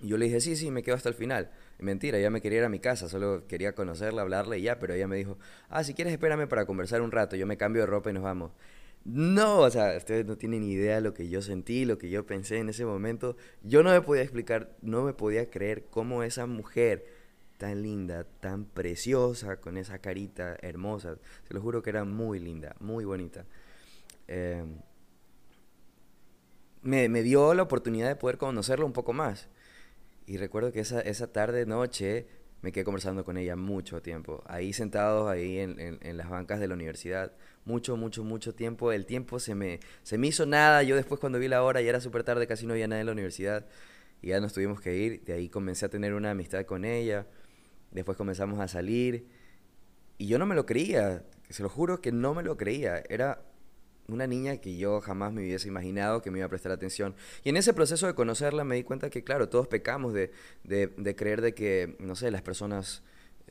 Y 0.00 0.08
yo 0.08 0.18
le 0.18 0.26
dije, 0.26 0.40
sí, 0.40 0.56
sí, 0.56 0.70
me 0.70 0.82
quedo 0.82 0.96
hasta 0.96 1.08
el 1.08 1.14
final. 1.14 1.50
mentira, 1.78 2.18
ella 2.18 2.30
me 2.30 2.40
quería 2.40 2.58
ir 2.58 2.64
a 2.64 2.68
mi 2.68 2.78
casa, 2.78 3.08
solo 3.08 3.46
quería 3.46 3.74
conocerla, 3.74 4.22
hablarle 4.22 4.58
y 4.58 4.62
ya, 4.62 4.78
pero 4.78 4.94
ella 4.94 5.06
me 5.08 5.16
dijo, 5.16 5.38
ah, 5.68 5.84
si 5.84 5.94
quieres 5.94 6.12
espérame 6.12 6.48
para 6.48 6.66
conversar 6.66 7.00
un 7.00 7.10
rato, 7.12 7.36
yo 7.36 7.46
me 7.46 7.56
cambio 7.56 7.82
de 7.82 7.86
ropa 7.86 8.10
y 8.10 8.12
nos 8.12 8.22
vamos. 8.22 8.52
No, 9.04 9.58
o 9.60 9.70
sea, 9.70 9.96
ustedes 9.96 10.24
no 10.26 10.36
tienen 10.36 10.60
ni 10.60 10.72
idea 10.72 11.00
lo 11.00 11.12
que 11.12 11.28
yo 11.28 11.42
sentí, 11.42 11.84
lo 11.84 11.98
que 11.98 12.08
yo 12.08 12.26
pensé 12.26 12.58
en 12.58 12.70
ese 12.70 12.86
momento. 12.86 13.36
Yo 13.62 13.82
no 13.82 13.90
me 13.90 14.00
podía 14.00 14.22
explicar, 14.22 14.76
no 14.80 15.02
me 15.04 15.12
podía 15.12 15.50
creer 15.50 15.84
cómo 15.90 16.22
esa 16.22 16.46
mujer 16.46 17.04
tan 17.58 17.82
linda, 17.82 18.24
tan 18.24 18.64
preciosa, 18.64 19.56
con 19.60 19.76
esa 19.76 19.98
carita 19.98 20.56
hermosa, 20.60 21.16
se 21.46 21.54
lo 21.54 21.60
juro 21.60 21.82
que 21.82 21.90
era 21.90 22.04
muy 22.04 22.38
linda, 22.38 22.76
muy 22.80 23.04
bonita. 23.04 23.46
Eh, 24.28 24.64
me, 26.82 27.08
me, 27.08 27.22
dio 27.22 27.54
la 27.54 27.62
oportunidad 27.62 28.08
de 28.08 28.16
poder 28.16 28.38
conocerla 28.38 28.84
un 28.84 28.92
poco 28.92 29.12
más. 29.12 29.48
Y 30.26 30.36
recuerdo 30.36 30.72
que 30.72 30.80
esa, 30.80 31.00
esa 31.00 31.32
tarde, 31.32 31.66
noche, 31.66 32.26
me 32.64 32.72
quedé 32.72 32.84
conversando 32.84 33.24
con 33.24 33.36
ella 33.36 33.56
mucho 33.56 34.00
tiempo. 34.00 34.42
Ahí 34.46 34.72
sentados, 34.72 35.30
ahí 35.30 35.58
en, 35.58 35.78
en, 35.78 36.16
las 36.16 36.30
bancas 36.30 36.60
de 36.60 36.66
la 36.66 36.74
universidad. 36.74 37.32
Mucho, 37.66 37.96
mucho, 37.96 38.24
mucho 38.24 38.54
tiempo. 38.54 38.90
El 38.90 39.04
tiempo 39.04 39.38
se 39.38 39.54
me, 39.54 39.80
se 40.02 40.16
me 40.16 40.28
hizo 40.28 40.46
nada. 40.46 40.82
Yo 40.82 40.96
después 40.96 41.20
cuando 41.20 41.38
vi 41.38 41.48
la 41.48 41.62
hora, 41.62 41.82
ya 41.82 41.90
era 41.90 42.00
súper 42.00 42.24
tarde, 42.24 42.46
casi 42.46 42.66
no 42.66 42.72
había 42.72 42.88
nada 42.88 43.00
en 43.00 43.06
la 43.06 43.12
universidad. 43.12 43.66
Y 44.22 44.28
ya 44.28 44.40
nos 44.40 44.54
tuvimos 44.54 44.80
que 44.80 44.96
ir. 44.96 45.24
De 45.24 45.34
ahí 45.34 45.50
comencé 45.50 45.84
a 45.84 45.90
tener 45.90 46.14
una 46.14 46.30
amistad 46.30 46.64
con 46.64 46.86
ella. 46.86 47.26
Después 47.94 48.18
comenzamos 48.18 48.60
a 48.60 48.68
salir. 48.68 49.26
Y 50.18 50.26
yo 50.26 50.38
no 50.38 50.44
me 50.44 50.54
lo 50.54 50.66
creía. 50.66 51.24
Se 51.48 51.62
lo 51.62 51.70
juro 51.70 52.02
que 52.02 52.12
no 52.12 52.34
me 52.34 52.42
lo 52.42 52.56
creía. 52.58 53.02
Era 53.08 53.42
una 54.08 54.26
niña 54.26 54.58
que 54.58 54.76
yo 54.76 55.00
jamás 55.00 55.32
me 55.32 55.42
hubiese 55.42 55.68
imaginado 55.68 56.20
que 56.20 56.30
me 56.30 56.38
iba 56.38 56.46
a 56.46 56.50
prestar 56.50 56.72
atención. 56.72 57.14
Y 57.44 57.48
en 57.48 57.56
ese 57.56 57.72
proceso 57.72 58.06
de 58.06 58.14
conocerla 58.14 58.64
me 58.64 58.74
di 58.74 58.82
cuenta 58.82 59.08
que, 59.08 59.24
claro, 59.24 59.48
todos 59.48 59.68
pecamos 59.68 60.12
de, 60.12 60.32
de, 60.64 61.16
creer 61.16 61.40
de 61.40 61.54
que, 61.54 61.96
no 62.00 62.16
sé, 62.16 62.30
las 62.30 62.42
personas 62.42 63.02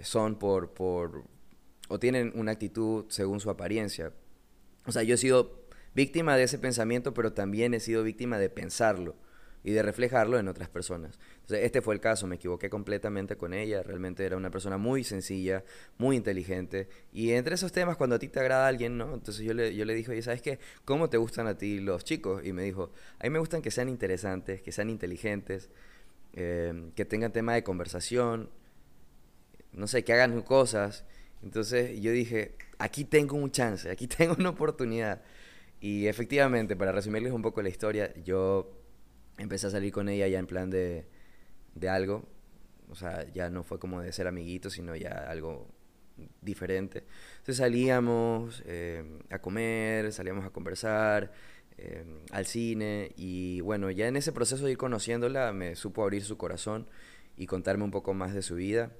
son 0.01 0.37
por, 0.37 0.73
por, 0.73 1.23
o 1.87 1.97
tienen 1.97 2.33
una 2.35 2.51
actitud 2.51 3.05
según 3.07 3.39
su 3.39 3.49
apariencia. 3.49 4.11
O 4.85 4.91
sea, 4.91 5.03
yo 5.03 5.15
he 5.15 5.17
sido 5.17 5.63
víctima 5.95 6.35
de 6.35 6.43
ese 6.43 6.59
pensamiento, 6.59 7.13
pero 7.13 7.33
también 7.33 7.73
he 7.73 7.79
sido 7.79 8.03
víctima 8.03 8.37
de 8.37 8.49
pensarlo 8.49 9.15
y 9.63 9.71
de 9.71 9.81
reflejarlo 9.81 10.37
en 10.37 10.47
otras 10.47 10.69
personas. 10.69 11.17
Entonces, 11.35 11.65
este 11.65 11.81
fue 11.81 11.93
el 11.93 12.01
caso, 12.01 12.27
me 12.27 12.35
equivoqué 12.35 12.69
completamente 12.69 13.37
con 13.37 13.53
ella, 13.53 13.81
realmente 13.81 14.25
era 14.25 14.35
una 14.35 14.51
persona 14.51 14.77
muy 14.77 15.03
sencilla, 15.03 15.63
muy 15.97 16.17
inteligente, 16.17 16.89
y 17.13 17.31
entre 17.31 17.55
esos 17.55 17.71
temas, 17.71 17.95
cuando 17.95 18.17
a 18.17 18.19
ti 18.19 18.27
te 18.27 18.39
agrada 18.39 18.67
alguien, 18.67 18.97
¿no? 18.97 19.13
Entonces 19.13 19.45
yo 19.45 19.53
le, 19.53 19.73
yo 19.75 19.85
le 19.85 19.95
dije, 19.95 20.11
oye, 20.11 20.21
¿sabes 20.21 20.41
qué? 20.41 20.59
¿Cómo 20.83 21.09
te 21.09 21.17
gustan 21.17 21.47
a 21.47 21.57
ti 21.57 21.79
los 21.79 22.03
chicos? 22.03 22.45
Y 22.45 22.51
me 22.51 22.63
dijo, 22.63 22.91
a 23.19 23.23
mí 23.23 23.29
me 23.29 23.39
gustan 23.39 23.61
que 23.61 23.71
sean 23.71 23.87
interesantes, 23.87 24.61
que 24.61 24.71
sean 24.71 24.89
inteligentes, 24.89 25.69
eh, 26.33 26.91
que 26.95 27.05
tengan 27.05 27.31
tema 27.31 27.53
de 27.53 27.63
conversación, 27.63 28.49
no 29.71 29.87
sé, 29.87 30.03
que 30.03 30.13
hagan 30.13 30.41
cosas. 30.41 31.05
Entonces 31.41 31.99
yo 32.01 32.11
dije, 32.11 32.55
aquí 32.79 33.05
tengo 33.05 33.37
un 33.37 33.51
chance, 33.51 33.89
aquí 33.89 34.07
tengo 34.17 34.35
una 34.37 34.49
oportunidad. 34.49 35.21
Y 35.79 36.07
efectivamente, 36.07 36.75
para 36.75 36.91
resumirles 36.91 37.33
un 37.33 37.41
poco 37.41 37.61
la 37.61 37.69
historia, 37.69 38.13
yo 38.23 38.82
empecé 39.37 39.67
a 39.67 39.69
salir 39.69 39.91
con 39.91 40.09
ella 40.09 40.27
ya 40.27 40.39
en 40.39 40.47
plan 40.47 40.69
de, 40.69 41.07
de 41.75 41.89
algo. 41.89 42.27
O 42.89 42.95
sea, 42.95 43.31
ya 43.31 43.49
no 43.49 43.63
fue 43.63 43.79
como 43.79 44.01
de 44.01 44.11
ser 44.11 44.27
amiguitos, 44.27 44.73
sino 44.73 44.95
ya 44.95 45.11
algo 45.29 45.67
diferente. 46.41 47.05
Entonces 47.33 47.57
salíamos 47.57 48.63
eh, 48.65 49.03
a 49.29 49.39
comer, 49.39 50.11
salíamos 50.11 50.45
a 50.45 50.49
conversar, 50.51 51.31
eh, 51.77 52.05
al 52.31 52.45
cine 52.45 53.13
y 53.17 53.61
bueno, 53.61 53.89
ya 53.89 54.07
en 54.07 54.15
ese 54.15 54.31
proceso 54.31 54.65
de 54.65 54.71
ir 54.73 54.77
conociéndola 54.77 55.51
me 55.53 55.75
supo 55.75 56.03
abrir 56.03 56.23
su 56.23 56.37
corazón 56.37 56.87
y 57.35 57.47
contarme 57.47 57.83
un 57.83 57.91
poco 57.91 58.13
más 58.13 58.33
de 58.33 58.41
su 58.41 58.55
vida. 58.55 58.91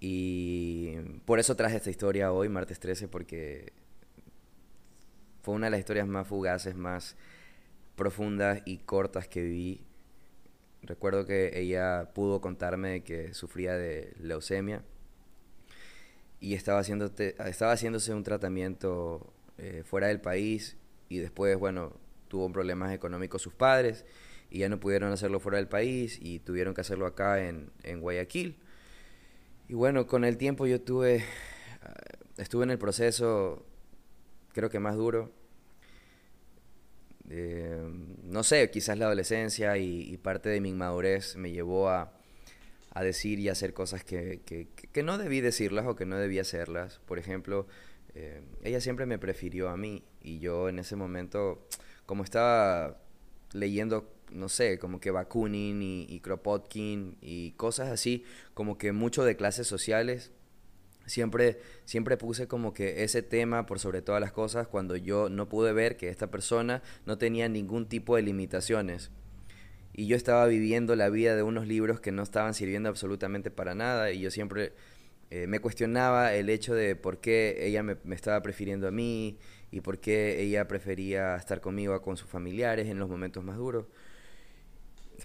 Y 0.00 0.96
por 1.24 1.38
eso 1.38 1.56
traje 1.56 1.76
esta 1.76 1.90
historia 1.90 2.32
hoy, 2.32 2.48
martes 2.48 2.78
13, 2.80 3.08
porque 3.08 3.72
fue 5.42 5.54
una 5.54 5.66
de 5.66 5.70
las 5.70 5.80
historias 5.80 6.06
más 6.06 6.26
fugaces, 6.26 6.74
más 6.74 7.16
profundas 7.96 8.62
y 8.64 8.78
cortas 8.78 9.28
que 9.28 9.42
viví. 9.42 9.80
Recuerdo 10.82 11.24
que 11.24 11.58
ella 11.58 12.10
pudo 12.14 12.40
contarme 12.40 13.02
que 13.02 13.32
sufría 13.34 13.76
de 13.76 14.14
leucemia 14.18 14.82
y 16.40 16.54
estaba, 16.54 16.82
estaba 16.82 17.72
haciéndose 17.72 18.12
un 18.12 18.22
tratamiento 18.22 19.32
eh, 19.56 19.82
fuera 19.84 20.08
del 20.08 20.20
país 20.20 20.76
y 21.08 21.18
después, 21.18 21.58
bueno, 21.58 21.94
tuvo 22.28 22.52
problemas 22.52 22.92
económicos 22.92 23.40
sus 23.40 23.54
padres 23.54 24.04
y 24.50 24.58
ya 24.58 24.68
no 24.68 24.78
pudieron 24.78 25.10
hacerlo 25.12 25.40
fuera 25.40 25.58
del 25.58 25.68
país 25.68 26.18
y 26.20 26.40
tuvieron 26.40 26.74
que 26.74 26.82
hacerlo 26.82 27.06
acá 27.06 27.46
en, 27.46 27.70
en 27.82 28.00
Guayaquil. 28.00 28.58
Y 29.68 29.74
bueno, 29.74 30.06
con 30.06 30.24
el 30.24 30.36
tiempo 30.36 30.66
yo 30.66 30.80
tuve, 30.80 31.24
ah, 31.82 31.94
estuve 32.36 32.64
en 32.64 32.70
el 32.70 32.78
proceso, 32.78 33.64
creo 34.52 34.68
que 34.68 34.80
más 34.80 34.96
duro, 34.96 35.32
eh, 37.30 37.82
no 38.24 38.42
sé, 38.42 38.70
quizás 38.70 38.98
la 38.98 39.06
adolescencia 39.06 39.76
y, 39.78 40.16
parte 40.18 40.48
de 40.48 40.60
mi 40.60 40.70
inmadurez 40.70 41.36
me 41.36 41.50
llevó 41.50 41.88
a, 41.88 42.12
decir 43.00 43.40
y 43.40 43.48
hacer 43.48 43.74
cosas 43.74 44.04
que, 44.04 44.68
no 45.02 45.18
debí 45.18 45.40
decirlas 45.40 45.86
o 45.86 45.96
que 45.96 46.06
no 46.06 46.16
debía 46.16 46.42
hacerlas. 46.42 47.00
Por 47.06 47.18
ejemplo, 47.18 47.66
eh, 48.14 48.40
ella 48.62 48.80
siempre 48.80 49.06
me 49.06 49.18
prefirió 49.18 49.68
a 49.68 49.76
mí 49.76 50.04
y 50.22 50.38
yo 50.38 50.68
en 50.68 50.78
ese 50.78 50.96
momento, 50.96 51.66
como 52.06 52.22
estaba 52.22 53.00
leyendo, 53.52 54.12
no 54.30 54.48
sé, 54.48 54.78
como 54.78 55.00
que 55.00 55.10
Bakunin 55.10 55.82
y, 55.82 56.06
y 56.08 56.20
Kropotkin 56.20 57.16
y 57.20 57.52
cosas 57.52 57.88
así, 57.88 58.24
como 58.54 58.78
que 58.78 58.92
mucho 58.92 59.24
de 59.24 59.36
clases 59.36 59.66
sociales, 59.66 60.30
Siempre, 61.06 61.58
siempre 61.84 62.16
puse 62.16 62.48
como 62.48 62.72
que 62.72 63.04
ese 63.04 63.22
tema 63.22 63.66
por 63.66 63.78
sobre 63.78 64.02
todas 64.02 64.20
las 64.20 64.32
cosas 64.32 64.68
cuando 64.68 64.96
yo 64.96 65.28
no 65.28 65.48
pude 65.48 65.72
ver 65.72 65.96
que 65.96 66.08
esta 66.08 66.30
persona 66.30 66.82
no 67.04 67.18
tenía 67.18 67.48
ningún 67.48 67.86
tipo 67.86 68.16
de 68.16 68.22
limitaciones. 68.22 69.10
Y 69.92 70.06
yo 70.06 70.16
estaba 70.16 70.46
viviendo 70.46 70.96
la 70.96 71.10
vida 71.10 71.36
de 71.36 71.42
unos 71.42 71.68
libros 71.68 72.00
que 72.00 72.10
no 72.10 72.22
estaban 72.22 72.54
sirviendo 72.54 72.88
absolutamente 72.88 73.50
para 73.50 73.74
nada 73.74 74.10
y 74.12 74.20
yo 74.20 74.30
siempre 74.30 74.72
eh, 75.30 75.46
me 75.46 75.60
cuestionaba 75.60 76.34
el 76.34 76.48
hecho 76.48 76.74
de 76.74 76.96
por 76.96 77.20
qué 77.20 77.56
ella 77.60 77.82
me, 77.82 77.96
me, 78.04 78.14
estaba 78.14 78.40
prefiriendo 78.42 78.88
a 78.88 78.90
mí 78.90 79.38
y 79.70 79.80
por 79.80 79.98
qué 79.98 80.40
ella 80.42 80.66
prefería 80.66 81.36
estar 81.36 81.60
conmigo 81.60 82.00
con 82.02 82.16
sus 82.16 82.28
familiares 82.28 82.88
en 82.88 82.98
los 82.98 83.08
momentos 83.08 83.44
más 83.44 83.56
duros. 83.56 83.86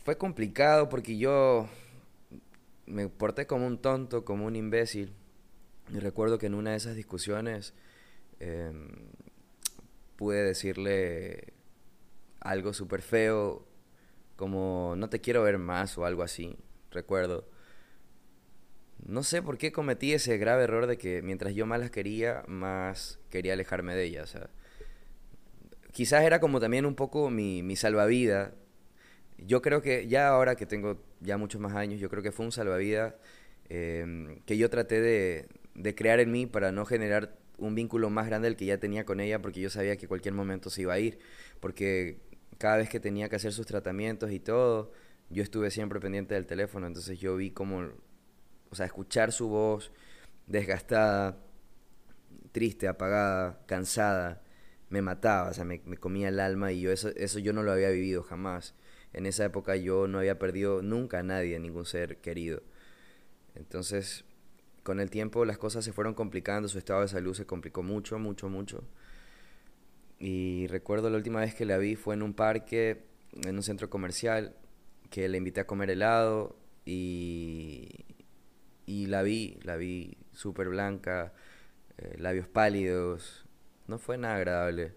Fue 0.03 0.17
complicado 0.17 0.89
porque 0.89 1.17
yo 1.17 1.67
me 2.86 3.07
porté 3.07 3.48
como 3.48 3.67
un 3.67 3.77
tonto, 3.77 4.25
como 4.25 4.45
un 4.45 4.55
imbécil. 4.55 5.13
Y 5.93 6.00
recuerdo 6.00 6.38
que 6.38 6.46
en 6.46 6.55
una 6.55 6.72
de 6.72 6.77
esas 6.77 6.96
discusiones 6.96 7.74
em, 8.39 8.89
pude 10.15 10.43
decirle 10.43 11.53
algo 12.39 12.74
súper 12.74 13.01
feo, 13.01 13.65
como 14.36 14.93
no 14.98 15.10
te 15.10 15.19
quiero 15.19 15.43
ver 15.43 15.58
más 15.58 15.98
o 15.98 16.05
algo 16.05 16.24
así, 16.24 16.55
recuerdo. 16.91 17.48
No 19.05 19.24
sé 19.24 19.41
por 19.41 19.58
qué 19.58 19.72
cometí 19.72 20.13
ese 20.13 20.38
grave 20.38 20.63
error 20.63 20.88
de 20.88 20.98
que 20.98 21.22
mientras 21.22 21.53
yo 21.55 21.65
más 21.65 21.79
las 21.79 21.89
quería, 21.89 22.43
más 22.48 23.19
quería 23.29 23.53
alejarme 23.53 23.96
de 23.96 24.03
ellas. 24.03 24.38
quizás 25.91 26.24
era 26.24 26.39
como 26.39 26.60
también 26.60 26.86
un 26.86 26.96
poco 26.96 27.29
mi, 27.29 27.63
mi 27.63 27.75
salvavidas. 27.75 28.53
Yo 29.38 29.62
creo 29.62 29.81
que 29.81 30.08
ya 30.08 30.27
ahora 30.29 30.55
que 30.55 30.65
tengo 30.65 31.01
ya 31.22 31.38
muchos 31.38 31.62
más 31.62 31.75
años, 31.75 32.00
yo 32.00 32.10
creo 32.10 32.22
que 32.24 32.31
fue 32.31 32.46
un 32.46 32.51
salvavidas 32.51 33.15
em, 33.69 34.41
que 34.46 34.58
yo 34.58 34.69
traté 34.69 35.01
de, 35.01 35.48
de 35.76 35.96
crear 35.96 36.20
en 36.20 36.32
mí 36.32 36.46
para 36.46 36.72
no 36.72 36.86
generar 36.86 37.38
un 37.58 37.76
vínculo 37.76 38.10
más 38.10 38.28
grande 38.28 38.48
del 38.48 38.56
que 38.58 38.66
ya 38.66 38.80
tenía 38.80 39.06
con 39.06 39.20
ella 39.20 39.42
porque 39.42 39.60
yo 39.60 39.70
sabía 39.70 39.98
que 39.98 40.08
cualquier 40.08 40.34
momento 40.34 40.70
se 40.70 40.84
iba 40.84 40.94
a 40.94 41.00
ir. 41.00 41.20
Porque 41.60 42.20
cada 42.58 42.78
vez 42.78 42.90
que 42.90 43.00
tenía 43.00 43.30
que 43.30 43.36
hacer 43.36 43.54
sus 43.54 43.66
tratamientos 43.66 44.32
y 44.32 44.40
todo, 44.40 44.92
yo 45.30 45.44
estuve 45.44 45.72
siempre 45.72 46.00
pendiente 46.00 46.36
del 46.36 46.46
teléfono. 46.46 46.88
Entonces 46.88 47.20
yo 47.20 47.36
vi 47.36 47.52
como, 47.52 47.90
o 48.70 48.76
sea, 48.76 48.86
escuchar 48.86 49.32
su 49.32 49.50
voz 49.50 49.92
desgastada, 50.48 51.38
triste, 52.52 52.88
apagada, 52.88 53.62
cansada, 53.68 54.42
me 54.90 55.02
mataba, 55.02 55.50
o 55.50 55.54
sea, 55.54 55.66
me, 55.66 55.82
me 55.86 55.98
comía 55.98 56.30
el 56.30 56.40
alma 56.40 56.72
y 56.72 56.82
yo 56.82 56.92
eso, 56.92 57.10
eso 57.16 57.40
yo 57.40 57.54
no 57.54 57.64
lo 57.64 57.72
había 57.72 57.90
vivido 57.90 58.24
jamás. 58.24 58.76
En 59.14 59.26
esa 59.26 59.46
época 59.46 59.76
yo 59.76 60.08
no 60.08 60.20
había 60.20 60.40
perdido 60.40 60.82
nunca 60.82 61.20
a 61.20 61.24
nadie, 61.24 61.60
ningún 61.60 61.86
ser 61.86 62.18
querido. 62.18 62.64
Entonces 63.56 64.26
con 64.89 65.00
el 65.00 65.12
tiempo 65.12 65.46
las 65.46 65.60
cosas 65.60 65.86
se 65.86 65.93
fueron 65.93 66.15
complicando, 66.15 66.67
su 66.67 66.79
estado 66.79 67.01
de 67.01 67.08
salud 67.08 67.36
se 67.36 67.46
complicó 67.46 67.84
mucho, 67.84 68.17
mucho, 68.17 68.50
mucho. 68.50 68.84
Y 70.17 70.65
recuerdo 70.65 71.12
la 71.12 71.17
última 71.17 71.41
vez 71.41 71.53
que 71.53 71.63
la 71.63 71.77
vi 71.77 71.96
fue 71.96 72.15
en 72.15 72.24
un 72.24 72.34
parque, 72.34 73.03
en 73.46 73.55
un 73.55 73.62
centro 73.62 73.88
comercial, 73.91 74.55
que 75.12 75.29
le 75.29 75.38
invité 75.38 75.62
a 75.62 75.67
comer 75.67 75.91
helado 75.91 76.55
y, 76.86 78.03
y 78.88 79.05
la 79.05 79.22
vi, 79.22 79.60
la 79.62 79.75
vi 79.77 80.17
súper 80.31 80.69
blanca, 80.69 81.34
eh, 82.00 82.15
labios 82.17 82.48
pálidos, 82.48 83.46
no 83.86 84.00
fue 84.00 84.17
nada 84.17 84.38
agradable 84.38 84.96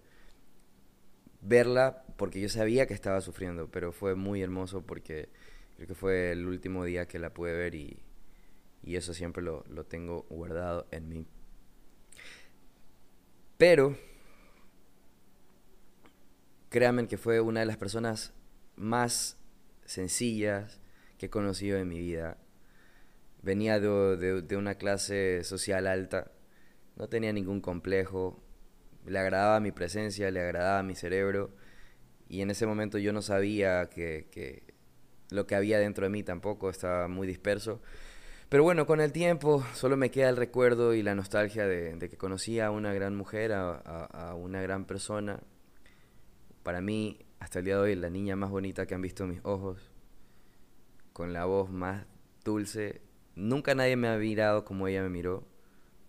verla 1.43 2.03
porque 2.17 2.41
yo 2.41 2.49
sabía 2.49 2.87
que 2.87 2.95
estaba 2.95 3.21
sufriendo, 3.21 3.69
pero 3.71 3.93
fue 3.93 4.15
muy 4.15 4.41
hermoso 4.41 4.81
porque 4.87 5.29
creo 5.77 5.87
que 5.87 5.95
fue 5.95 6.33
el 6.33 6.47
último 6.47 6.83
día 6.83 7.07
que 7.07 7.19
la 7.19 7.35
pude 7.35 7.53
ver 7.53 7.75
y, 7.75 8.03
y 8.83 8.97
eso 8.97 9.15
siempre 9.15 9.43
lo, 9.43 9.63
tengo 9.85 10.27
guardado 10.29 10.87
en 10.91 11.09
mí. 11.09 11.27
Pero, 13.57 13.97
créanme 16.69 17.07
que 17.07 17.19
fue 17.19 17.41
una 17.41 17.61
de 17.61 17.67
las 17.67 17.77
personas 17.77 18.33
más 18.77 19.39
sencillas 19.85 20.81
que 21.19 21.27
he 21.27 21.31
conocido 21.31 21.79
en 21.79 21.89
mi 21.89 21.99
vida. 21.99 22.39
Venía 23.43 23.79
de, 23.79 24.43
de, 24.43 24.57
una 24.57 24.75
clase 24.77 25.45
social 25.45 25.87
alta, 25.87 26.33
no 26.97 27.09
tenía 27.09 27.33
ningún 27.33 27.61
complejo, 27.61 28.43
le 29.07 29.19
agradaba 29.19 29.61
mi 29.61 29.73
presencia, 29.73 30.31
le 30.31 30.41
agradaba 30.41 30.83
mi 30.83 30.95
cerebro, 30.95 31.55
y 32.29 32.41
en 32.41 32.51
ese 32.51 32.67
momento 32.67 32.99
yo 32.99 33.13
no 33.13 33.23
sabía 33.23 33.91
que, 33.91 34.29
que 34.31 34.73
lo 35.31 35.47
que 35.47 35.55
había 35.55 35.79
dentro 35.79 36.05
de 36.05 36.11
mí 36.11 36.23
tampoco, 36.23 36.71
estaba 36.71 37.09
muy 37.09 37.27
disperso. 37.27 37.81
Pero 38.53 38.65
bueno, 38.65 38.85
con 38.85 39.01
el 39.01 39.13
tiempo 39.13 39.65
solo 39.73 39.97
me 39.97 40.11
queda 40.11 40.29
el 40.29 40.37
recuerdo 40.37 40.93
y 40.93 41.03
la 41.03 41.15
nostalgia 41.15 41.67
de, 41.67 41.99
que 41.99 42.19
conocí 42.19 42.61
a 42.61 42.71
una 42.71 42.93
gran 42.93 43.17
mujer, 43.17 43.51
a, 43.55 44.35
una 44.37 44.61
gran 44.61 44.85
persona. 44.85 45.41
Para 46.63 46.83
mí, 46.83 47.19
hasta 47.41 47.61
el 47.61 47.65
día 47.65 47.77
de 47.77 47.81
hoy, 47.81 47.95
la 47.95 48.11
niña 48.11 48.37
más 48.37 48.51
bonita 48.51 48.85
que 48.85 48.95
han 48.95 49.01
visto 49.01 49.27
mis 49.27 49.41
ojos, 49.43 49.91
con 51.15 51.33
la 51.33 51.47
voz 51.47 51.71
más 51.71 52.05
dulce. 52.45 53.01
Nunca 53.37 53.75
nadie 53.75 53.97
me 53.97 54.09
ha 54.09 54.19
mirado 54.19 54.67
como 54.67 54.87
ella 54.87 55.01
me 55.01 55.09
miró. 55.09 55.47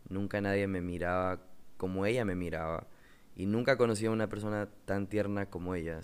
Nunca 0.09 0.41
nadie 0.41 0.67
me 0.67 0.81
miraba 0.81 1.39
como 1.77 2.05
ella 2.05 2.25
me 2.25 2.35
miraba. 2.35 2.87
Y 3.37 3.45
nunca 3.45 3.77
conocí 3.77 4.05
a 4.05 4.11
una 4.11 4.27
persona 4.27 4.67
tan 4.83 5.07
tierna 5.07 5.45
como 5.45 5.75
ella. 5.75 6.01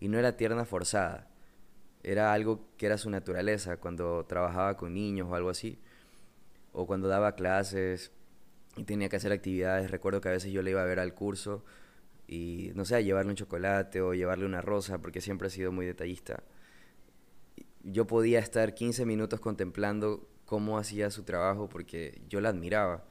Y 0.00 0.08
no 0.08 0.18
era 0.18 0.38
tierna 0.38 0.64
forzada 0.64 1.28
era 2.06 2.32
algo 2.32 2.68
que 2.76 2.86
era 2.86 2.98
su 2.98 3.10
naturaleza 3.10 3.78
cuando 3.78 4.24
trabajaba 4.26 4.76
con 4.76 4.94
niños 4.94 5.28
o 5.28 5.34
algo 5.34 5.50
así, 5.50 5.76
o 6.72 6.86
cuando 6.86 7.08
daba 7.08 7.34
clases 7.34 8.12
y 8.76 8.84
tenía 8.84 9.08
que 9.08 9.16
hacer 9.16 9.32
actividades. 9.32 9.90
Recuerdo 9.90 10.20
que 10.20 10.28
a 10.28 10.32
veces 10.32 10.52
yo 10.52 10.62
le 10.62 10.70
iba 10.70 10.80
a 10.82 10.84
ver 10.84 11.00
al 11.00 11.14
curso 11.14 11.64
y, 12.28 12.70
no 12.76 12.84
sé, 12.84 12.94
a 12.94 13.00
llevarle 13.00 13.30
un 13.30 13.36
chocolate 13.36 14.00
o 14.02 14.14
llevarle 14.14 14.46
una 14.46 14.60
rosa, 14.60 14.98
porque 14.98 15.20
siempre 15.20 15.48
he 15.48 15.50
sido 15.50 15.72
muy 15.72 15.84
detallista. 15.84 16.44
Yo 17.82 18.06
podía 18.06 18.38
estar 18.38 18.74
15 18.74 19.04
minutos 19.04 19.40
contemplando 19.40 20.28
cómo 20.44 20.78
hacía 20.78 21.10
su 21.10 21.24
trabajo 21.24 21.68
porque 21.68 22.22
yo 22.28 22.40
la 22.40 22.50
admiraba. 22.50 23.04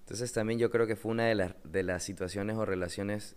Entonces 0.00 0.32
también 0.32 0.60
yo 0.60 0.70
creo 0.70 0.86
que 0.86 0.94
fue 0.94 1.10
una 1.10 1.26
de, 1.26 1.34
las 1.34 1.54
de 1.64 1.82
las 1.82 2.04
situaciones 2.04 2.56
o 2.56 2.64
relaciones 2.64 3.34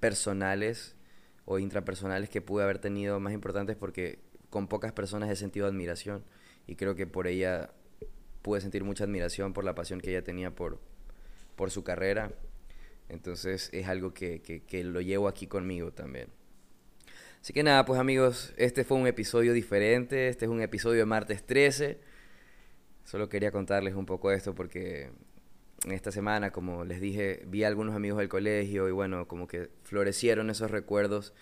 personales 0.00 0.96
o 1.44 1.58
intrapersonales 1.58 2.28
que 2.28 2.40
pude 2.40 2.64
haber 2.64 2.78
tenido 2.78 3.20
más 3.20 3.32
importantes 3.32 3.76
porque 3.76 4.18
con 4.50 4.68
pocas 4.68 4.92
personas 4.92 5.30
he 5.30 5.36
sentido 5.36 5.66
admiración 5.66 6.24
y 6.66 6.76
creo 6.76 6.94
que 6.94 7.06
por 7.06 7.26
ella 7.26 7.70
pude 8.42 8.60
sentir 8.60 8.84
mucha 8.84 9.04
admiración 9.04 9.52
por 9.52 9.64
la 9.64 9.74
pasión 9.74 10.00
que 10.00 10.10
ella 10.10 10.22
tenía 10.22 10.54
por, 10.54 10.78
por 11.56 11.70
su 11.70 11.82
carrera. 11.82 12.30
Entonces 13.08 13.70
es 13.72 13.88
algo 13.88 14.14
que, 14.14 14.40
que, 14.40 14.84
lo 14.84 15.00
llevo 15.00 15.28
aquí 15.28 15.46
conmigo 15.46 15.92
también. 15.92 16.28
Así 17.40 17.52
que 17.52 17.62
nada, 17.62 17.84
pues 17.84 18.00
amigos, 18.00 18.54
este 18.56 18.84
fue 18.84 18.96
un 18.96 19.06
episodio 19.06 19.52
diferente, 19.52 20.28
este 20.28 20.46
es 20.46 20.50
un 20.50 20.62
episodio 20.62 21.00
de 21.00 21.06
martes 21.06 21.44
13. 21.44 21.98
Solo 23.04 23.28
quería 23.28 23.50
contarles 23.50 23.94
un 23.94 24.06
poco 24.06 24.30
esto 24.30 24.54
porque 24.54 25.10
esta 25.92 26.10
semana, 26.10 26.50
como 26.50 26.84
les 26.84 27.00
dije, 27.00 27.42
vi 27.46 27.64
a 27.64 27.68
algunos 27.68 27.94
amigos 27.94 28.18
del 28.18 28.28
colegio 28.28 28.88
y 28.88 28.92
bueno, 28.92 29.28
como 29.28 29.46
que 29.46 29.70
florecieron 29.82 30.50
esos 30.50 30.70
recuerdos 30.70 31.34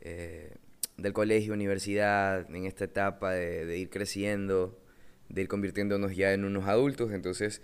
eh, 0.00 0.56
del 0.96 1.12
colegio, 1.12 1.52
universidad, 1.52 2.48
en 2.54 2.64
esta 2.66 2.84
etapa 2.84 3.32
de, 3.32 3.76
ir 3.78 3.90
creciendo, 3.90 4.78
de 5.28 5.42
ir 5.42 5.48
convirtiéndonos 5.48 6.14
ya 6.16 6.32
en 6.32 6.44
unos 6.44 6.66
adultos. 6.66 7.12
Entonces, 7.12 7.62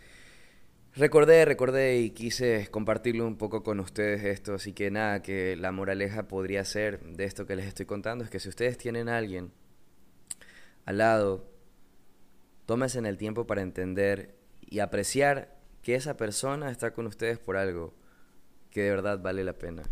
recordé, 0.94 1.44
recordé 1.44 1.98
y 1.98 2.10
quise 2.10 2.68
compartirlo 2.70 3.26
un 3.26 3.36
poco 3.36 3.62
con 3.62 3.80
ustedes 3.80 4.24
esto. 4.24 4.54
Así 4.54 4.72
que 4.72 4.90
nada, 4.90 5.22
que 5.22 5.56
la 5.56 5.72
moraleja 5.72 6.28
podría 6.28 6.64
ser 6.64 7.00
de 7.00 7.24
esto 7.24 7.46
que 7.46 7.56
les 7.56 7.66
estoy 7.66 7.86
contando, 7.86 8.24
es 8.24 8.30
que 8.30 8.40
si 8.40 8.48
ustedes 8.48 8.78
tienen 8.78 9.08
a 9.08 9.18
alguien 9.18 9.52
al 10.84 10.98
lado, 10.98 11.48
tómense 12.66 12.98
en 12.98 13.06
el 13.06 13.18
tiempo 13.18 13.46
para 13.46 13.62
entender 13.62 14.34
y 14.60 14.80
apreciar 14.80 15.57
que 15.82 15.94
esa 15.94 16.16
persona 16.16 16.70
está 16.70 16.92
con 16.92 17.06
ustedes 17.06 17.38
por 17.38 17.56
algo 17.56 17.94
que 18.70 18.82
de 18.82 18.90
verdad 18.90 19.20
vale 19.20 19.44
la 19.44 19.54
pena. 19.54 19.82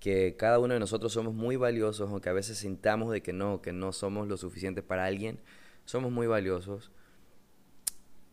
Que 0.00 0.36
cada 0.36 0.58
uno 0.58 0.74
de 0.74 0.80
nosotros 0.80 1.12
somos 1.12 1.34
muy 1.34 1.56
valiosos, 1.56 2.10
aunque 2.10 2.28
a 2.28 2.32
veces 2.34 2.58
sintamos 2.58 3.12
de 3.12 3.22
que 3.22 3.32
no, 3.32 3.62
que 3.62 3.72
no 3.72 3.92
somos 3.92 4.28
lo 4.28 4.36
suficiente 4.36 4.82
para 4.82 5.06
alguien, 5.06 5.40
somos 5.84 6.12
muy 6.12 6.26
valiosos. 6.26 6.90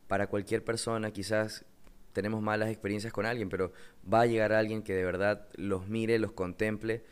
Para 0.08 0.28
cualquier 0.28 0.64
persona 0.64 1.12
quizás 1.12 1.66
tenemos 2.12 2.42
malas 2.42 2.70
experiencias 2.70 3.12
con 3.12 3.26
alguien, 3.26 3.50
pero 3.50 3.74
va 4.12 4.22
a 4.22 4.26
llegar 4.26 4.54
alguien 4.54 4.84
que 4.84 4.94
de 4.94 5.04
verdad 5.04 5.48
los 5.56 5.88
mire, 5.88 6.20
los 6.20 6.32
contemple, 6.32 7.04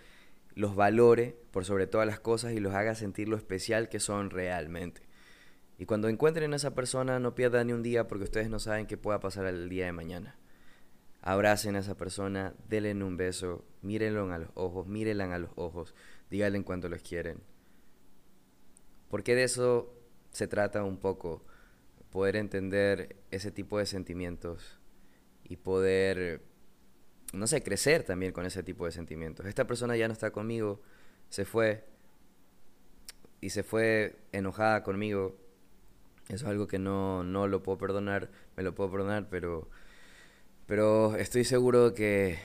los 0.53 0.75
valore 0.75 1.35
por 1.51 1.65
sobre 1.65 1.87
todas 1.87 2.07
las 2.07 2.19
cosas 2.19 2.53
y 2.53 2.59
los 2.59 2.73
haga 2.73 2.95
sentir 2.95 3.27
lo 3.27 3.37
especial 3.37 3.89
que 3.89 3.99
son 3.99 4.29
realmente. 4.29 5.01
Y 5.77 5.85
cuando 5.85 6.09
encuentren 6.09 6.53
a 6.53 6.55
esa 6.55 6.75
persona, 6.75 7.19
no 7.19 7.33
pierdan 7.33 7.67
ni 7.67 7.73
un 7.73 7.83
día 7.83 8.07
porque 8.07 8.25
ustedes 8.25 8.49
no 8.49 8.59
saben 8.59 8.85
qué 8.85 8.97
pueda 8.97 9.19
pasar 9.19 9.45
el 9.45 9.67
día 9.69 9.85
de 9.85 9.91
mañana. 9.91 10.35
Abracen 11.21 11.75
a 11.75 11.79
esa 11.79 11.95
persona, 11.95 12.53
denle 12.67 13.03
un 13.03 13.17
beso, 13.17 13.65
mírenlo 13.81 14.31
a 14.31 14.37
los 14.37 14.49
ojos, 14.53 14.87
mírenla 14.87 15.33
a 15.33 15.39
los 15.39 15.51
ojos, 15.55 15.95
díganle 16.29 16.57
en 16.57 16.63
cuanto 16.63 16.89
los 16.89 17.01
quieren. 17.01 17.39
Porque 19.09 19.35
de 19.35 19.43
eso 19.43 19.93
se 20.31 20.47
trata 20.47 20.83
un 20.83 20.97
poco, 20.97 21.45
poder 22.11 22.35
entender 22.35 23.17
ese 23.31 23.51
tipo 23.51 23.77
de 23.77 23.85
sentimientos 23.85 24.79
y 25.43 25.57
poder, 25.57 26.41
no 27.33 27.47
sé, 27.47 27.63
crecer 27.63 28.03
también 28.03 28.31
con 28.31 28.45
ese 28.45 28.63
tipo 28.63 28.85
de 28.85 28.91
sentimientos. 28.91 29.45
Esta 29.45 29.65
persona 29.65 29.97
ya 29.97 30.07
no 30.07 30.13
está 30.13 30.31
conmigo, 30.31 30.81
se 31.29 31.45
fue 31.45 31.85
y 33.41 33.49
se 33.49 33.63
fue 33.63 34.15
enojada 34.31 34.83
conmigo 34.83 35.40
es 36.29 36.43
algo 36.43 36.67
que 36.67 36.79
no, 36.79 37.23
no 37.23 37.47
lo 37.47 37.63
puedo 37.63 37.77
perdonar, 37.77 38.29
me 38.55 38.63
lo 38.63 38.73
puedo 38.75 38.91
perdonar, 38.91 39.27
pero, 39.29 39.69
pero 40.65 41.15
estoy 41.15 41.43
seguro 41.43 41.93
que, 41.93 42.39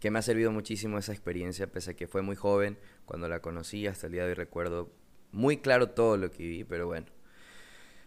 que 0.00 0.10
me 0.10 0.18
ha 0.18 0.22
servido 0.22 0.50
muchísimo 0.52 0.98
esa 0.98 1.12
experiencia, 1.12 1.66
pese 1.66 1.92
a 1.92 1.94
que 1.94 2.06
fue 2.06 2.22
muy 2.22 2.36
joven 2.36 2.78
cuando 3.04 3.28
la 3.28 3.40
conocí, 3.40 3.86
hasta 3.86 4.06
el 4.06 4.12
día 4.12 4.22
de 4.22 4.30
hoy 4.30 4.34
recuerdo 4.34 4.90
muy 5.32 5.58
claro 5.58 5.90
todo 5.90 6.16
lo 6.16 6.30
que 6.30 6.42
viví, 6.42 6.64
pero 6.64 6.86
bueno. 6.86 7.06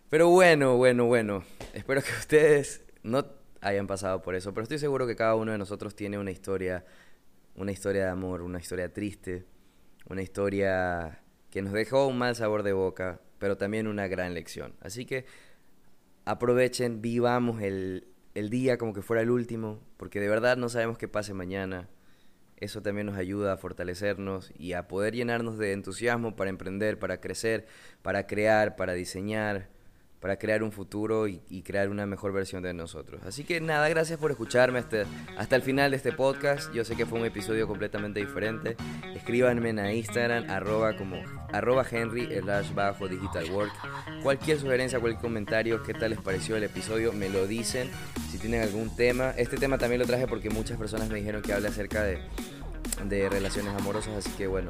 Pero 0.09 0.29
bueno, 0.29 0.75
bueno, 0.77 1.05
bueno. 1.05 1.43
Espero 1.73 2.01
que 2.01 2.11
ustedes 2.19 2.83
no 3.03 3.25
hayan 3.61 3.87
pasado 3.87 4.21
por 4.21 4.35
eso, 4.35 4.53
pero 4.53 4.63
estoy 4.63 4.79
seguro 4.79 5.07
que 5.07 5.15
cada 5.15 5.35
uno 5.35 5.51
de 5.51 5.57
nosotros 5.57 5.95
tiene 5.95 6.17
una 6.17 6.31
historia, 6.31 6.83
una 7.55 7.71
historia 7.71 8.05
de 8.05 8.09
amor, 8.09 8.41
una 8.41 8.59
historia 8.59 8.91
triste, 8.91 9.45
una 10.09 10.21
historia 10.21 11.21
que 11.49 11.61
nos 11.61 11.73
dejó 11.73 12.07
un 12.07 12.17
mal 12.17 12.35
sabor 12.35 12.63
de 12.63 12.73
boca, 12.73 13.21
pero 13.41 13.57
también 13.57 13.87
una 13.87 14.07
gran 14.07 14.35
lección. 14.35 14.75
Así 14.81 15.03
que 15.03 15.25
aprovechen, 16.25 17.01
vivamos 17.01 17.59
el, 17.63 18.07
el 18.35 18.51
día 18.51 18.77
como 18.77 18.93
que 18.93 19.01
fuera 19.01 19.23
el 19.23 19.31
último, 19.31 19.79
porque 19.97 20.19
de 20.19 20.29
verdad 20.29 20.57
no 20.57 20.69
sabemos 20.69 20.99
qué 20.99 21.07
pase 21.07 21.33
mañana. 21.33 21.89
Eso 22.57 22.83
también 22.83 23.07
nos 23.07 23.17
ayuda 23.17 23.53
a 23.53 23.57
fortalecernos 23.57 24.53
y 24.59 24.73
a 24.73 24.87
poder 24.87 25.15
llenarnos 25.15 25.57
de 25.57 25.71
entusiasmo 25.73 26.35
para 26.35 26.51
emprender, 26.51 26.99
para 26.99 27.19
crecer, 27.19 27.65
para 28.03 28.27
crear, 28.27 28.75
para 28.75 28.93
diseñar 28.93 29.69
para 30.21 30.37
crear 30.37 30.61
un 30.61 30.71
futuro 30.71 31.27
y, 31.27 31.39
crear 31.63 31.89
una 31.89 32.05
mejor 32.05 32.31
versión 32.31 32.61
de 32.61 32.73
nosotros. 32.73 33.21
Así 33.25 33.43
que 33.43 33.59
nada, 33.59 33.89
gracias 33.89 34.19
por 34.19 34.29
escucharme 34.29 34.79
hasta, 34.79 35.55
el 35.55 35.61
final 35.63 35.91
de 35.91 35.97
este 35.97 36.11
podcast. 36.11 36.71
Yo 36.73 36.85
sé 36.85 36.95
que 36.95 37.07
fue 37.07 37.19
un 37.19 37.25
episodio 37.25 37.67
completamente 37.67 38.19
diferente. 38.19 38.77
Escríbanme 39.15 39.69
en 39.69 39.79
Instagram, 39.79 40.49
arroba 40.49 40.95
como 40.95 41.17
arroba 41.51 41.85
Henry 41.89 42.29
bajo 42.75 43.07
digital 43.07 43.49
work. 43.51 43.73
Cualquier 44.21 44.59
sugerencia, 44.59 44.99
cualquier 44.99 45.21
comentario, 45.21 45.81
qué 45.81 45.93
tal 45.93 46.11
les 46.11 46.21
pareció 46.21 46.55
el 46.55 46.63
episodio, 46.63 47.13
me 47.13 47.29
lo 47.29 47.47
dicen. 47.47 47.89
Si 48.29 48.37
tienen 48.37 48.61
algún 48.61 48.95
tema, 48.95 49.31
este 49.31 49.57
tema 49.57 49.79
también 49.79 49.99
lo 49.99 50.05
traje 50.05 50.27
porque 50.27 50.51
muchas 50.51 50.77
personas 50.77 51.09
me 51.09 51.15
dijeron 51.15 51.41
que 51.41 51.53
hable 51.53 51.67
acerca 51.67 52.03
de, 52.03 52.19
de 53.05 53.27
relaciones 53.27 53.73
amorosas, 53.73 54.15
así 54.15 54.29
que 54.37 54.45
bueno, 54.45 54.69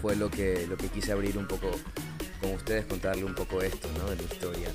fue 0.00 0.16
lo 0.16 0.30
que, 0.30 0.66
lo 0.66 0.78
que 0.78 0.88
quise 0.88 1.12
abrir 1.12 1.36
un 1.36 1.46
poco 1.46 1.70
con 2.40 2.52
ustedes, 2.52 2.86
contarle 2.86 3.24
un 3.24 3.34
poco 3.34 3.62
esto, 3.62 3.88
¿no? 3.98 4.10
De 4.10 4.16
la 4.16 4.22
historia 4.22 4.68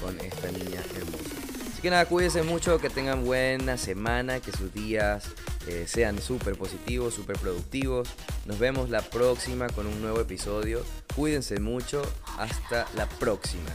con 0.00 0.18
esta 0.20 0.50
niña 0.50 0.82
hermosa. 0.96 1.70
Así 1.72 1.82
que 1.82 1.90
nada, 1.90 2.06
cuídense 2.06 2.42
mucho, 2.42 2.78
que 2.78 2.90
tengan 2.90 3.24
buena 3.24 3.76
semana, 3.76 4.40
que 4.40 4.52
sus 4.52 4.72
días 4.72 5.24
eh, 5.66 5.86
sean 5.88 6.20
súper 6.20 6.56
positivos, 6.56 7.14
súper 7.14 7.38
productivos. 7.38 8.08
Nos 8.46 8.58
vemos 8.58 8.90
la 8.90 9.02
próxima 9.02 9.68
con 9.68 9.86
un 9.86 10.00
nuevo 10.00 10.20
episodio. 10.20 10.84
Cuídense 11.14 11.60
mucho, 11.60 12.02
hasta 12.38 12.86
la 12.96 13.08
próxima. 13.08 13.70